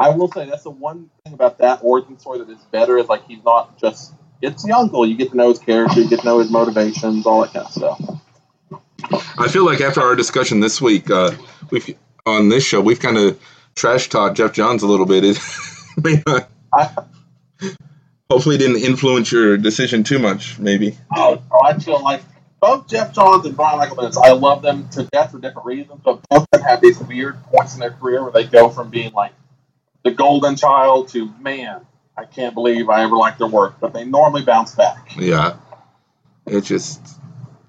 I 0.00 0.08
will 0.08 0.32
say 0.32 0.48
that's 0.48 0.62
the 0.62 0.70
one 0.70 1.10
thing 1.24 1.34
about 1.34 1.58
that 1.58 1.80
origin 1.82 2.18
story 2.18 2.38
that 2.38 2.48
is 2.48 2.58
better 2.72 2.96
is 2.96 3.08
like 3.08 3.26
he's 3.26 3.44
not 3.44 3.78
just 3.78 4.14
it's 4.40 4.64
the 4.64 4.72
uncle. 4.72 5.06
You 5.06 5.14
get 5.14 5.30
to 5.32 5.36
know 5.36 5.50
his 5.50 5.58
character, 5.58 6.00
you 6.00 6.08
get 6.08 6.20
to 6.20 6.24
know 6.24 6.38
his 6.38 6.50
motivations, 6.50 7.26
all 7.26 7.42
that 7.42 7.52
kind 7.52 7.66
of 7.66 7.72
stuff. 7.72 8.00
I 9.38 9.48
feel 9.48 9.66
like 9.66 9.82
after 9.82 10.00
our 10.00 10.16
discussion 10.16 10.60
this 10.60 10.80
week, 10.80 11.10
uh, 11.10 11.32
we've 11.70 11.96
on 12.24 12.48
this 12.48 12.64
show 12.64 12.80
we've 12.80 12.98
kind 12.98 13.18
of 13.18 13.38
trash 13.74 14.08
talked 14.08 14.38
Geoff 14.38 14.54
Johns 14.54 14.82
a 14.82 14.86
little 14.86 15.06
bit. 15.06 15.38
It 15.96 16.04
may 16.04 16.22
not. 16.24 16.48
I, 16.72 16.88
hopefully 18.30 18.56
didn't 18.56 18.76
influence 18.76 19.32
your 19.32 19.56
decision 19.56 20.04
too 20.04 20.20
much, 20.20 20.56
maybe. 20.58 20.96
Oh, 21.14 21.42
I 21.64 21.76
feel 21.78 22.00
like 22.02 22.22
both 22.60 22.86
Geoff 22.86 23.12
Johns 23.12 23.44
and 23.44 23.56
Brian 23.56 23.78
Michael 23.78 23.96
Bendis, 23.96 24.16
I 24.22 24.30
love 24.30 24.62
them 24.62 24.88
to 24.90 25.02
death 25.06 25.32
for 25.32 25.40
different 25.40 25.66
reasons, 25.66 26.00
but 26.04 26.20
both 26.30 26.42
of 26.42 26.50
them 26.52 26.62
have 26.62 26.80
these 26.80 27.00
weird 27.00 27.42
points 27.44 27.74
in 27.74 27.80
their 27.80 27.90
career 27.90 28.22
where 28.22 28.30
they 28.30 28.44
go 28.44 28.68
from 28.68 28.88
being 28.88 29.12
like 29.12 29.32
the 30.04 30.10
golden 30.10 30.56
child 30.56 31.08
to 31.08 31.30
man, 31.40 31.86
I 32.16 32.24
can't 32.24 32.54
believe 32.54 32.88
I 32.88 33.02
ever 33.02 33.16
liked 33.16 33.38
their 33.38 33.48
work, 33.48 33.76
but 33.80 33.92
they 33.92 34.04
normally 34.04 34.42
bounce 34.42 34.74
back. 34.74 35.12
Yeah. 35.16 35.56
It 36.46 36.62
just 36.62 37.00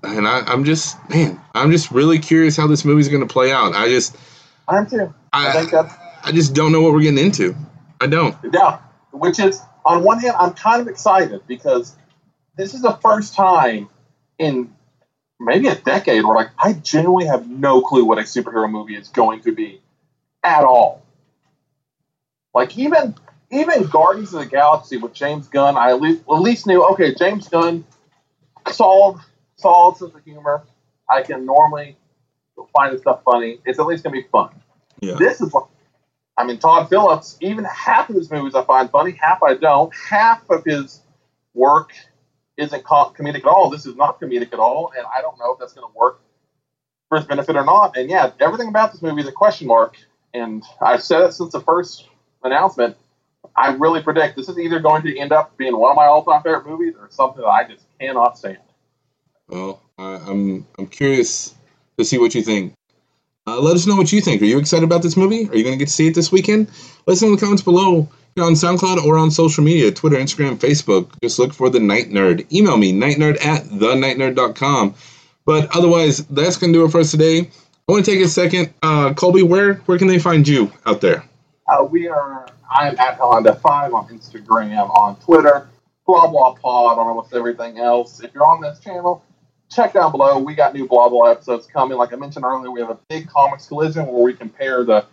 and 0.03 0.27
I, 0.27 0.51
am 0.51 0.63
just 0.63 0.97
man, 1.09 1.39
I'm 1.53 1.71
just 1.71 1.91
really 1.91 2.19
curious 2.19 2.57
how 2.57 2.67
this 2.67 2.85
movie's 2.85 3.09
gonna 3.09 3.27
play 3.27 3.51
out. 3.51 3.73
I 3.73 3.87
just 3.89 4.15
I'm 4.67 4.87
too. 4.87 5.13
I, 5.33 5.49
I 5.49 5.53
think 5.53 5.71
that's 5.71 5.93
I 6.23 6.31
just 6.31 6.53
don't 6.53 6.71
know 6.71 6.81
what 6.81 6.93
we're 6.93 7.01
getting 7.01 7.23
into. 7.23 7.55
I 7.99 8.07
don't. 8.07 8.35
Yeah. 8.51 8.79
Which 9.11 9.39
is 9.39 9.61
on 9.85 10.03
one 10.03 10.19
hand, 10.19 10.35
I'm 10.39 10.53
kind 10.53 10.81
of 10.81 10.87
excited 10.87 11.41
because 11.47 11.95
this 12.55 12.73
is 12.73 12.81
the 12.81 12.93
first 13.01 13.33
time 13.33 13.89
in 14.37 14.73
maybe 15.39 15.67
a 15.67 15.75
decade 15.75 16.23
where 16.23 16.35
like 16.35 16.49
I 16.57 16.73
genuinely 16.73 17.25
have 17.25 17.47
no 17.49 17.81
clue 17.81 18.05
what 18.05 18.17
a 18.17 18.21
superhero 18.21 18.69
movie 18.69 18.95
is 18.95 19.07
going 19.09 19.41
to 19.41 19.51
be 19.53 19.81
at 20.43 20.63
all. 20.63 21.03
Like 22.53 22.77
even 22.77 23.15
even 23.51 23.85
Guardians 23.85 24.33
of 24.33 24.41
the 24.41 24.45
Galaxy 24.45 24.97
with 24.97 25.13
James 25.13 25.47
Gunn, 25.47 25.77
I 25.77 25.89
at 25.89 26.01
least, 26.01 26.21
at 26.21 26.41
least 26.41 26.67
knew 26.67 26.83
okay, 26.91 27.13
James 27.13 27.47
Gunn 27.47 27.85
solid 28.71 29.21
solid 29.57 29.97
sense 29.97 30.13
of 30.13 30.23
humor. 30.23 30.63
I 31.09 31.21
can 31.21 31.45
normally 31.45 31.97
find 32.75 32.93
this 32.93 33.01
stuff 33.01 33.21
funny. 33.23 33.59
It's 33.65 33.79
at 33.79 33.85
least 33.85 34.03
gonna 34.03 34.13
be 34.13 34.27
fun. 34.31 34.49
Yeah. 35.01 35.15
This 35.15 35.41
is 35.41 35.53
I 36.37 36.45
mean, 36.45 36.57
Todd 36.57 36.89
Phillips, 36.89 37.37
even 37.41 37.65
half 37.65 38.09
of 38.09 38.15
his 38.15 38.31
movies 38.31 38.55
I 38.55 38.63
find 38.63 38.89
funny, 38.89 39.11
half 39.11 39.43
I 39.43 39.55
don't. 39.55 39.93
Half 39.93 40.49
of 40.49 40.63
his 40.63 41.01
work 41.53 41.91
isn't 42.57 42.83
comedic 42.83 43.39
at 43.39 43.45
all. 43.45 43.69
This 43.69 43.85
is 43.85 43.95
not 43.95 44.19
comedic 44.19 44.53
at 44.53 44.59
all, 44.59 44.91
and 44.95 45.05
I 45.13 45.21
don't 45.21 45.37
know 45.37 45.53
if 45.53 45.59
that's 45.59 45.73
going 45.73 45.91
to 45.91 45.97
work 45.97 46.21
for 47.09 47.17
his 47.17 47.27
benefit 47.27 47.55
or 47.55 47.65
not. 47.65 47.97
And 47.97 48.09
yeah, 48.09 48.31
everything 48.39 48.69
about 48.69 48.91
this 48.91 49.01
movie 49.01 49.21
is 49.21 49.27
a 49.27 49.31
question 49.31 49.67
mark. 49.67 49.97
And 50.33 50.63
I've 50.81 51.03
said 51.03 51.23
it 51.23 51.33
since 51.33 51.51
the 51.51 51.59
first 51.59 52.07
announcement. 52.43 52.97
I 53.55 53.73
really 53.73 54.01
predict 54.01 54.35
this 54.35 54.49
is 54.49 54.57
either 54.57 54.79
going 54.79 55.01
to 55.03 55.17
end 55.17 55.31
up 55.31 55.57
being 55.57 55.77
one 55.77 55.91
of 55.91 55.95
my 55.95 56.05
all-time 56.05 56.41
favorite 56.43 56.65
movies 56.67 56.95
or 56.99 57.09
something 57.09 57.41
that 57.41 57.47
I 57.47 57.67
just 57.67 57.83
cannot 57.99 58.37
stand. 58.37 58.59
Well, 59.47 59.81
I, 59.97 60.15
I'm 60.27 60.65
I'm 60.77 60.87
curious 60.87 61.53
to 61.97 62.05
see 62.05 62.17
what 62.17 62.33
you 62.33 62.41
think. 62.41 62.73
Uh, 63.47 63.59
let 63.59 63.75
us 63.75 63.87
know 63.87 63.95
what 63.95 64.11
you 64.11 64.21
think. 64.21 64.41
Are 64.41 64.45
you 64.45 64.59
excited 64.59 64.83
about 64.83 65.01
this 65.01 65.17
movie? 65.17 65.49
Are 65.49 65.55
you 65.55 65.63
going 65.63 65.73
to 65.73 65.77
get 65.77 65.87
to 65.87 65.93
see 65.93 66.07
it 66.07 66.15
this 66.15 66.31
weekend? 66.31 66.69
Let 67.07 67.13
us 67.13 67.21
know 67.21 67.29
in 67.29 67.35
the 67.35 67.41
comments 67.41 67.63
below 67.63 68.07
you 68.35 68.43
on 68.43 68.53
SoundCloud 68.53 69.03
or 69.03 69.17
on 69.17 69.31
social 69.31 69.63
media 69.63 69.91
Twitter, 69.91 70.15
Instagram, 70.15 70.57
Facebook. 70.57 71.11
Just 71.21 71.39
look 71.39 71.53
for 71.53 71.69
The 71.69 71.79
Night 71.79 72.09
Nerd. 72.09 72.51
Email 72.53 72.77
me, 72.77 72.93
nightnerd 72.93 73.43
at 73.43 73.63
thenightnerd.com. 73.63 74.95
But 75.45 75.75
otherwise, 75.75 76.19
that's 76.27 76.57
going 76.57 76.71
to 76.71 76.79
do 76.79 76.85
it 76.85 76.91
for 76.91 76.99
us 76.99 77.11
today. 77.11 77.39
I 77.39 77.91
want 77.91 78.05
to 78.05 78.11
take 78.11 78.23
a 78.23 78.29
second. 78.29 78.73
Uh, 78.83 79.13
Colby, 79.15 79.43
where, 79.43 79.75
where 79.85 79.97
can 79.97 80.07
they 80.07 80.19
find 80.19 80.47
you 80.47 80.71
out 80.85 81.01
there? 81.01 81.25
Uh, 81.71 81.83
we 81.85 82.09
are, 82.09 82.45
I'm 82.69 82.99
at 82.99 83.17
Honda5 83.17 83.93
on 83.93 84.07
Instagram, 84.09 84.89
on 84.89 85.15
Twitter, 85.21 85.69
blah 86.05 86.27
blah 86.27 86.53
pod 86.55 86.99
on 86.99 87.07
almost 87.07 87.33
everything 87.33 87.79
else. 87.79 88.21
If 88.21 88.33
you're 88.33 88.45
on 88.45 88.59
this 88.59 88.79
channel, 88.81 89.23
check 89.71 89.93
down 89.93 90.11
below. 90.11 90.37
We 90.37 90.53
got 90.53 90.73
new 90.73 90.85
blah 90.85 91.07
blah 91.07 91.31
episodes 91.31 91.67
coming. 91.67 91.97
Like 91.97 92.11
I 92.11 92.17
mentioned 92.17 92.43
earlier, 92.43 92.69
we 92.69 92.81
have 92.81 92.89
a 92.89 92.99
big 93.07 93.29
comics 93.29 93.67
collision 93.67 94.07
where 94.07 94.21
we 94.21 94.33
compare 94.33 94.83
the 94.83 95.05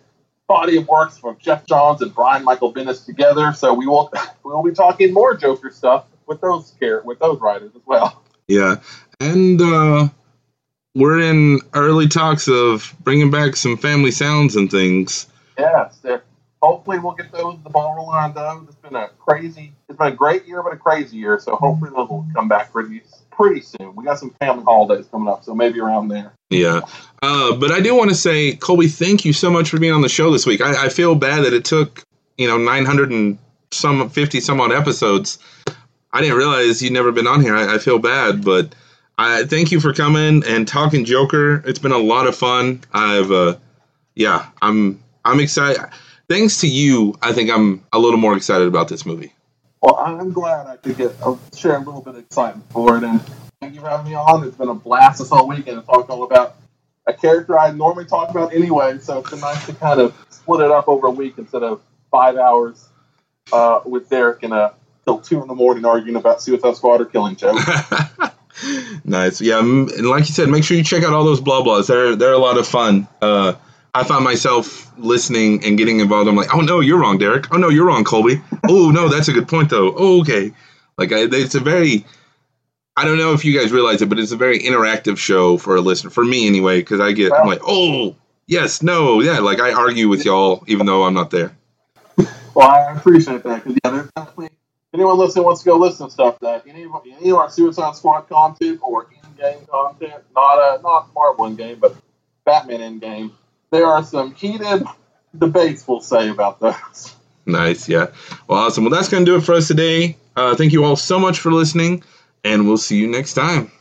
body 0.48 0.78
of 0.78 0.88
works 0.88 1.16
from 1.16 1.36
Geoff 1.38 1.64
Johns 1.66 2.02
and 2.02 2.12
Brian 2.12 2.42
Michael 2.42 2.74
Bendis 2.74 3.06
together. 3.06 3.52
So 3.52 3.72
we 3.72 3.86
will 3.86 4.10
we 4.44 4.50
will 4.50 4.64
be 4.64 4.72
talking 4.72 5.14
more 5.14 5.36
Joker 5.36 5.70
stuff 5.70 6.06
with 6.26 6.40
those 6.40 6.74
with 7.04 7.20
those 7.20 7.40
writers 7.40 7.70
as 7.76 7.82
well. 7.86 8.20
Yeah, 8.48 8.76
and 9.20 9.62
uh, 9.62 10.08
we're 10.96 11.20
in 11.20 11.60
early 11.74 12.08
talks 12.08 12.48
of 12.48 12.92
bringing 13.04 13.30
back 13.30 13.54
some 13.54 13.76
family 13.76 14.10
sounds 14.10 14.56
and 14.56 14.68
things. 14.68 15.28
Yes, 15.56 16.00
hopefully 16.62 16.98
we'll 16.98 17.14
get 17.14 17.32
those 17.32 17.56
the 17.62 17.70
ball 17.70 17.96
rolling 17.96 18.16
on 18.16 18.34
those. 18.34 18.68
It's 18.68 18.76
been 18.76 18.96
a 18.96 19.08
crazy, 19.18 19.72
it's 19.88 19.98
been 19.98 20.12
a 20.12 20.16
great 20.16 20.46
year, 20.46 20.62
but 20.62 20.72
a 20.72 20.76
crazy 20.76 21.16
year. 21.16 21.38
So 21.38 21.56
hopefully 21.56 21.90
those 21.94 22.08
will 22.08 22.26
come 22.34 22.48
back 22.48 22.72
pretty 22.72 23.02
pretty 23.30 23.60
soon. 23.60 23.94
We 23.94 24.04
got 24.04 24.18
some 24.18 24.30
family 24.40 24.64
holidays 24.64 25.06
coming 25.10 25.28
up, 25.28 25.44
so 25.44 25.54
maybe 25.54 25.80
around 25.80 26.08
there. 26.08 26.32
Yeah. 26.50 26.80
Uh, 27.22 27.54
but 27.54 27.70
I 27.70 27.80
do 27.80 27.94
want 27.94 28.10
to 28.10 28.16
say, 28.16 28.56
Colby, 28.56 28.88
thank 28.88 29.24
you 29.24 29.32
so 29.32 29.50
much 29.50 29.70
for 29.70 29.78
being 29.78 29.92
on 29.92 30.00
the 30.00 30.08
show 30.08 30.30
this 30.30 30.44
week. 30.44 30.60
I, 30.60 30.86
I 30.86 30.88
feel 30.88 31.14
bad 31.14 31.44
that 31.44 31.52
it 31.52 31.64
took, 31.64 32.02
you 32.36 32.48
know, 32.48 32.58
900 32.58 33.10
and 33.10 33.38
some 33.70 34.10
50 34.10 34.40
some 34.40 34.60
odd 34.60 34.72
episodes. 34.72 35.38
I 36.12 36.20
didn't 36.20 36.36
realize 36.36 36.82
you'd 36.82 36.92
never 36.92 37.12
been 37.12 37.26
on 37.26 37.40
here. 37.40 37.54
I, 37.54 37.76
I 37.76 37.78
feel 37.78 37.98
bad, 37.98 38.44
but 38.44 38.74
I 39.18 39.44
thank 39.44 39.70
you 39.70 39.78
for 39.78 39.92
coming 39.92 40.42
and 40.44 40.66
talking 40.66 41.04
Joker. 41.04 41.62
It's 41.64 41.78
been 41.78 41.92
a 41.92 41.98
lot 41.98 42.26
of 42.26 42.34
fun. 42.34 42.80
I've, 42.92 43.30
uh, 43.30 43.56
yeah, 44.16 44.46
I'm, 44.60 45.02
I'm 45.24 45.38
excited. 45.38 45.82
Thanks 46.28 46.60
to 46.60 46.68
you, 46.68 47.14
I 47.22 47.32
think 47.32 47.50
I'm 47.50 47.84
a 47.90 47.98
little 47.98 48.18
more 48.18 48.36
excited 48.36 48.68
about 48.68 48.88
this 48.88 49.06
movie. 49.06 49.32
Well, 49.80 49.96
I'm 49.96 50.32
glad 50.32 50.66
I 50.66 50.76
could 50.76 50.96
get 50.96 51.14
uh, 51.22 51.36
share 51.56 51.76
a 51.76 51.78
little 51.78 52.02
bit 52.02 52.16
of 52.16 52.20
excitement 52.20 52.70
for 52.70 52.98
it, 52.98 53.04
and 53.04 53.20
thank 53.60 53.74
you 53.74 53.80
for 53.80 53.88
having 53.88 54.10
me 54.10 54.14
on. 54.14 54.44
It's 54.44 54.56
been 54.56 54.68
a 54.68 54.74
blast 54.74 55.20
this 55.20 55.30
whole 55.30 55.48
weekend 55.48 55.80
to 55.80 55.86
talk 55.86 56.10
all 56.10 56.24
about 56.24 56.56
a 57.06 57.14
character 57.14 57.58
I 57.58 57.70
normally 57.70 58.04
talk 58.04 58.28
about 58.28 58.52
anyway. 58.52 58.98
So 58.98 59.20
it's 59.20 59.30
been 59.30 59.40
nice 59.40 59.64
to 59.66 59.72
kind 59.72 60.00
of 60.00 60.14
split 60.28 60.60
it 60.60 60.70
up 60.70 60.86
over 60.88 61.06
a 61.06 61.10
week 61.10 61.34
instead 61.38 61.62
of 61.62 61.80
five 62.10 62.36
hours 62.36 62.88
uh, 63.50 63.80
with 63.86 64.10
Derek 64.10 64.42
and 64.42 64.52
uh, 64.52 64.72
till 65.04 65.20
two 65.20 65.40
in 65.40 65.48
the 65.48 65.54
morning 65.54 65.86
arguing 65.86 66.16
about 66.16 66.42
Suicide 66.42 66.76
Squad 66.76 67.00
or 67.00 67.06
Killing 67.06 67.36
Joke. 67.36 67.58
nice, 69.04 69.40
yeah, 69.40 69.60
and 69.60 69.88
like 70.06 70.28
you 70.28 70.34
said, 70.34 70.50
make 70.50 70.64
sure 70.64 70.76
you 70.76 70.84
check 70.84 71.04
out 71.04 71.14
all 71.14 71.24
those 71.24 71.40
blah 71.40 71.62
blahs. 71.62 71.86
They're 71.86 72.16
they're 72.16 72.34
a 72.34 72.38
lot 72.38 72.58
of 72.58 72.66
fun. 72.66 73.08
Uh, 73.22 73.54
I 73.94 74.04
found 74.04 74.24
myself 74.24 74.92
listening 74.98 75.64
and 75.64 75.78
getting 75.78 76.00
involved. 76.00 76.28
I'm 76.28 76.36
like, 76.36 76.54
oh 76.54 76.60
no, 76.60 76.80
you're 76.80 76.98
wrong, 76.98 77.18
Derek. 77.18 77.52
Oh 77.52 77.56
no, 77.56 77.68
you're 77.68 77.86
wrong, 77.86 78.04
Colby. 78.04 78.40
oh 78.68 78.90
no, 78.90 79.08
that's 79.08 79.28
a 79.28 79.32
good 79.32 79.48
point 79.48 79.70
though. 79.70 79.94
Oh, 79.96 80.20
okay. 80.20 80.52
Like 80.96 81.12
I, 81.12 81.28
it's 81.30 81.54
a 81.54 81.60
very, 81.60 82.04
I 82.96 83.04
don't 83.04 83.18
know 83.18 83.32
if 83.32 83.44
you 83.44 83.58
guys 83.58 83.72
realize 83.72 84.02
it, 84.02 84.08
but 84.08 84.18
it's 84.18 84.32
a 84.32 84.36
very 84.36 84.58
interactive 84.58 85.16
show 85.18 85.56
for 85.56 85.76
a 85.76 85.80
listener, 85.80 86.10
for 86.10 86.24
me 86.24 86.46
anyway, 86.46 86.80
because 86.80 87.00
I 87.00 87.12
get, 87.12 87.32
I'm 87.32 87.46
like, 87.46 87.60
oh 87.66 88.16
yes, 88.46 88.82
no, 88.82 89.20
yeah. 89.20 89.38
Like 89.38 89.60
I 89.60 89.72
argue 89.72 90.08
with 90.08 90.24
y'all 90.24 90.64
even 90.66 90.86
though 90.86 91.04
I'm 91.04 91.14
not 91.14 91.30
there. 91.30 91.56
Well, 92.54 92.68
I 92.68 92.92
appreciate 92.92 93.42
that 93.44 93.64
because 93.64 93.78
yeah, 93.84 93.90
there's 93.90 94.10
definitely 94.16 94.50
anyone 94.92 95.16
listening 95.16 95.44
wants 95.44 95.62
to 95.62 95.66
go 95.66 95.76
listen 95.76 96.06
to 96.06 96.12
stuff 96.12 96.38
that 96.40 96.66
any 96.66 96.84
of, 96.84 96.92
any 97.20 97.30
of 97.30 97.36
our 97.36 97.50
Suicide 97.50 97.94
Squad 97.94 98.22
content 98.22 98.80
or 98.82 99.06
Endgame 99.06 99.66
content, 99.68 100.24
not 100.34 100.58
a 100.58 100.82
not 100.82 101.14
Marvel 101.14 101.46
Endgame, 101.46 101.78
but 101.78 101.96
Batman 102.44 103.00
Endgame 103.00 103.32
there 103.70 103.86
are 103.86 104.04
some 104.04 104.34
heated 104.34 104.84
debates, 105.36 105.86
we'll 105.86 106.00
say, 106.00 106.28
about 106.28 106.60
those. 106.60 107.14
Nice, 107.46 107.88
yeah. 107.88 108.08
Well, 108.46 108.58
awesome. 108.58 108.84
Well, 108.84 108.90
that's 108.92 109.08
going 109.08 109.24
to 109.24 109.30
do 109.30 109.36
it 109.36 109.40
for 109.40 109.54
us 109.54 109.68
today. 109.68 110.16
Uh, 110.36 110.54
thank 110.54 110.72
you 110.72 110.84
all 110.84 110.96
so 110.96 111.18
much 111.18 111.38
for 111.38 111.50
listening, 111.50 112.02
and 112.44 112.66
we'll 112.66 112.76
see 112.76 112.98
you 112.98 113.06
next 113.06 113.34
time. 113.34 113.72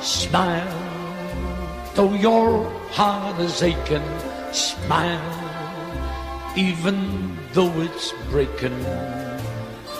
Smile, 0.00 1.90
though 1.94 2.14
your 2.14 2.68
heart 2.90 3.40
is 3.40 3.62
aching. 3.62 4.02
Smile, 4.52 5.20
even 6.56 7.36
though 7.52 7.72
it's 7.80 8.12
breaking 8.30 8.84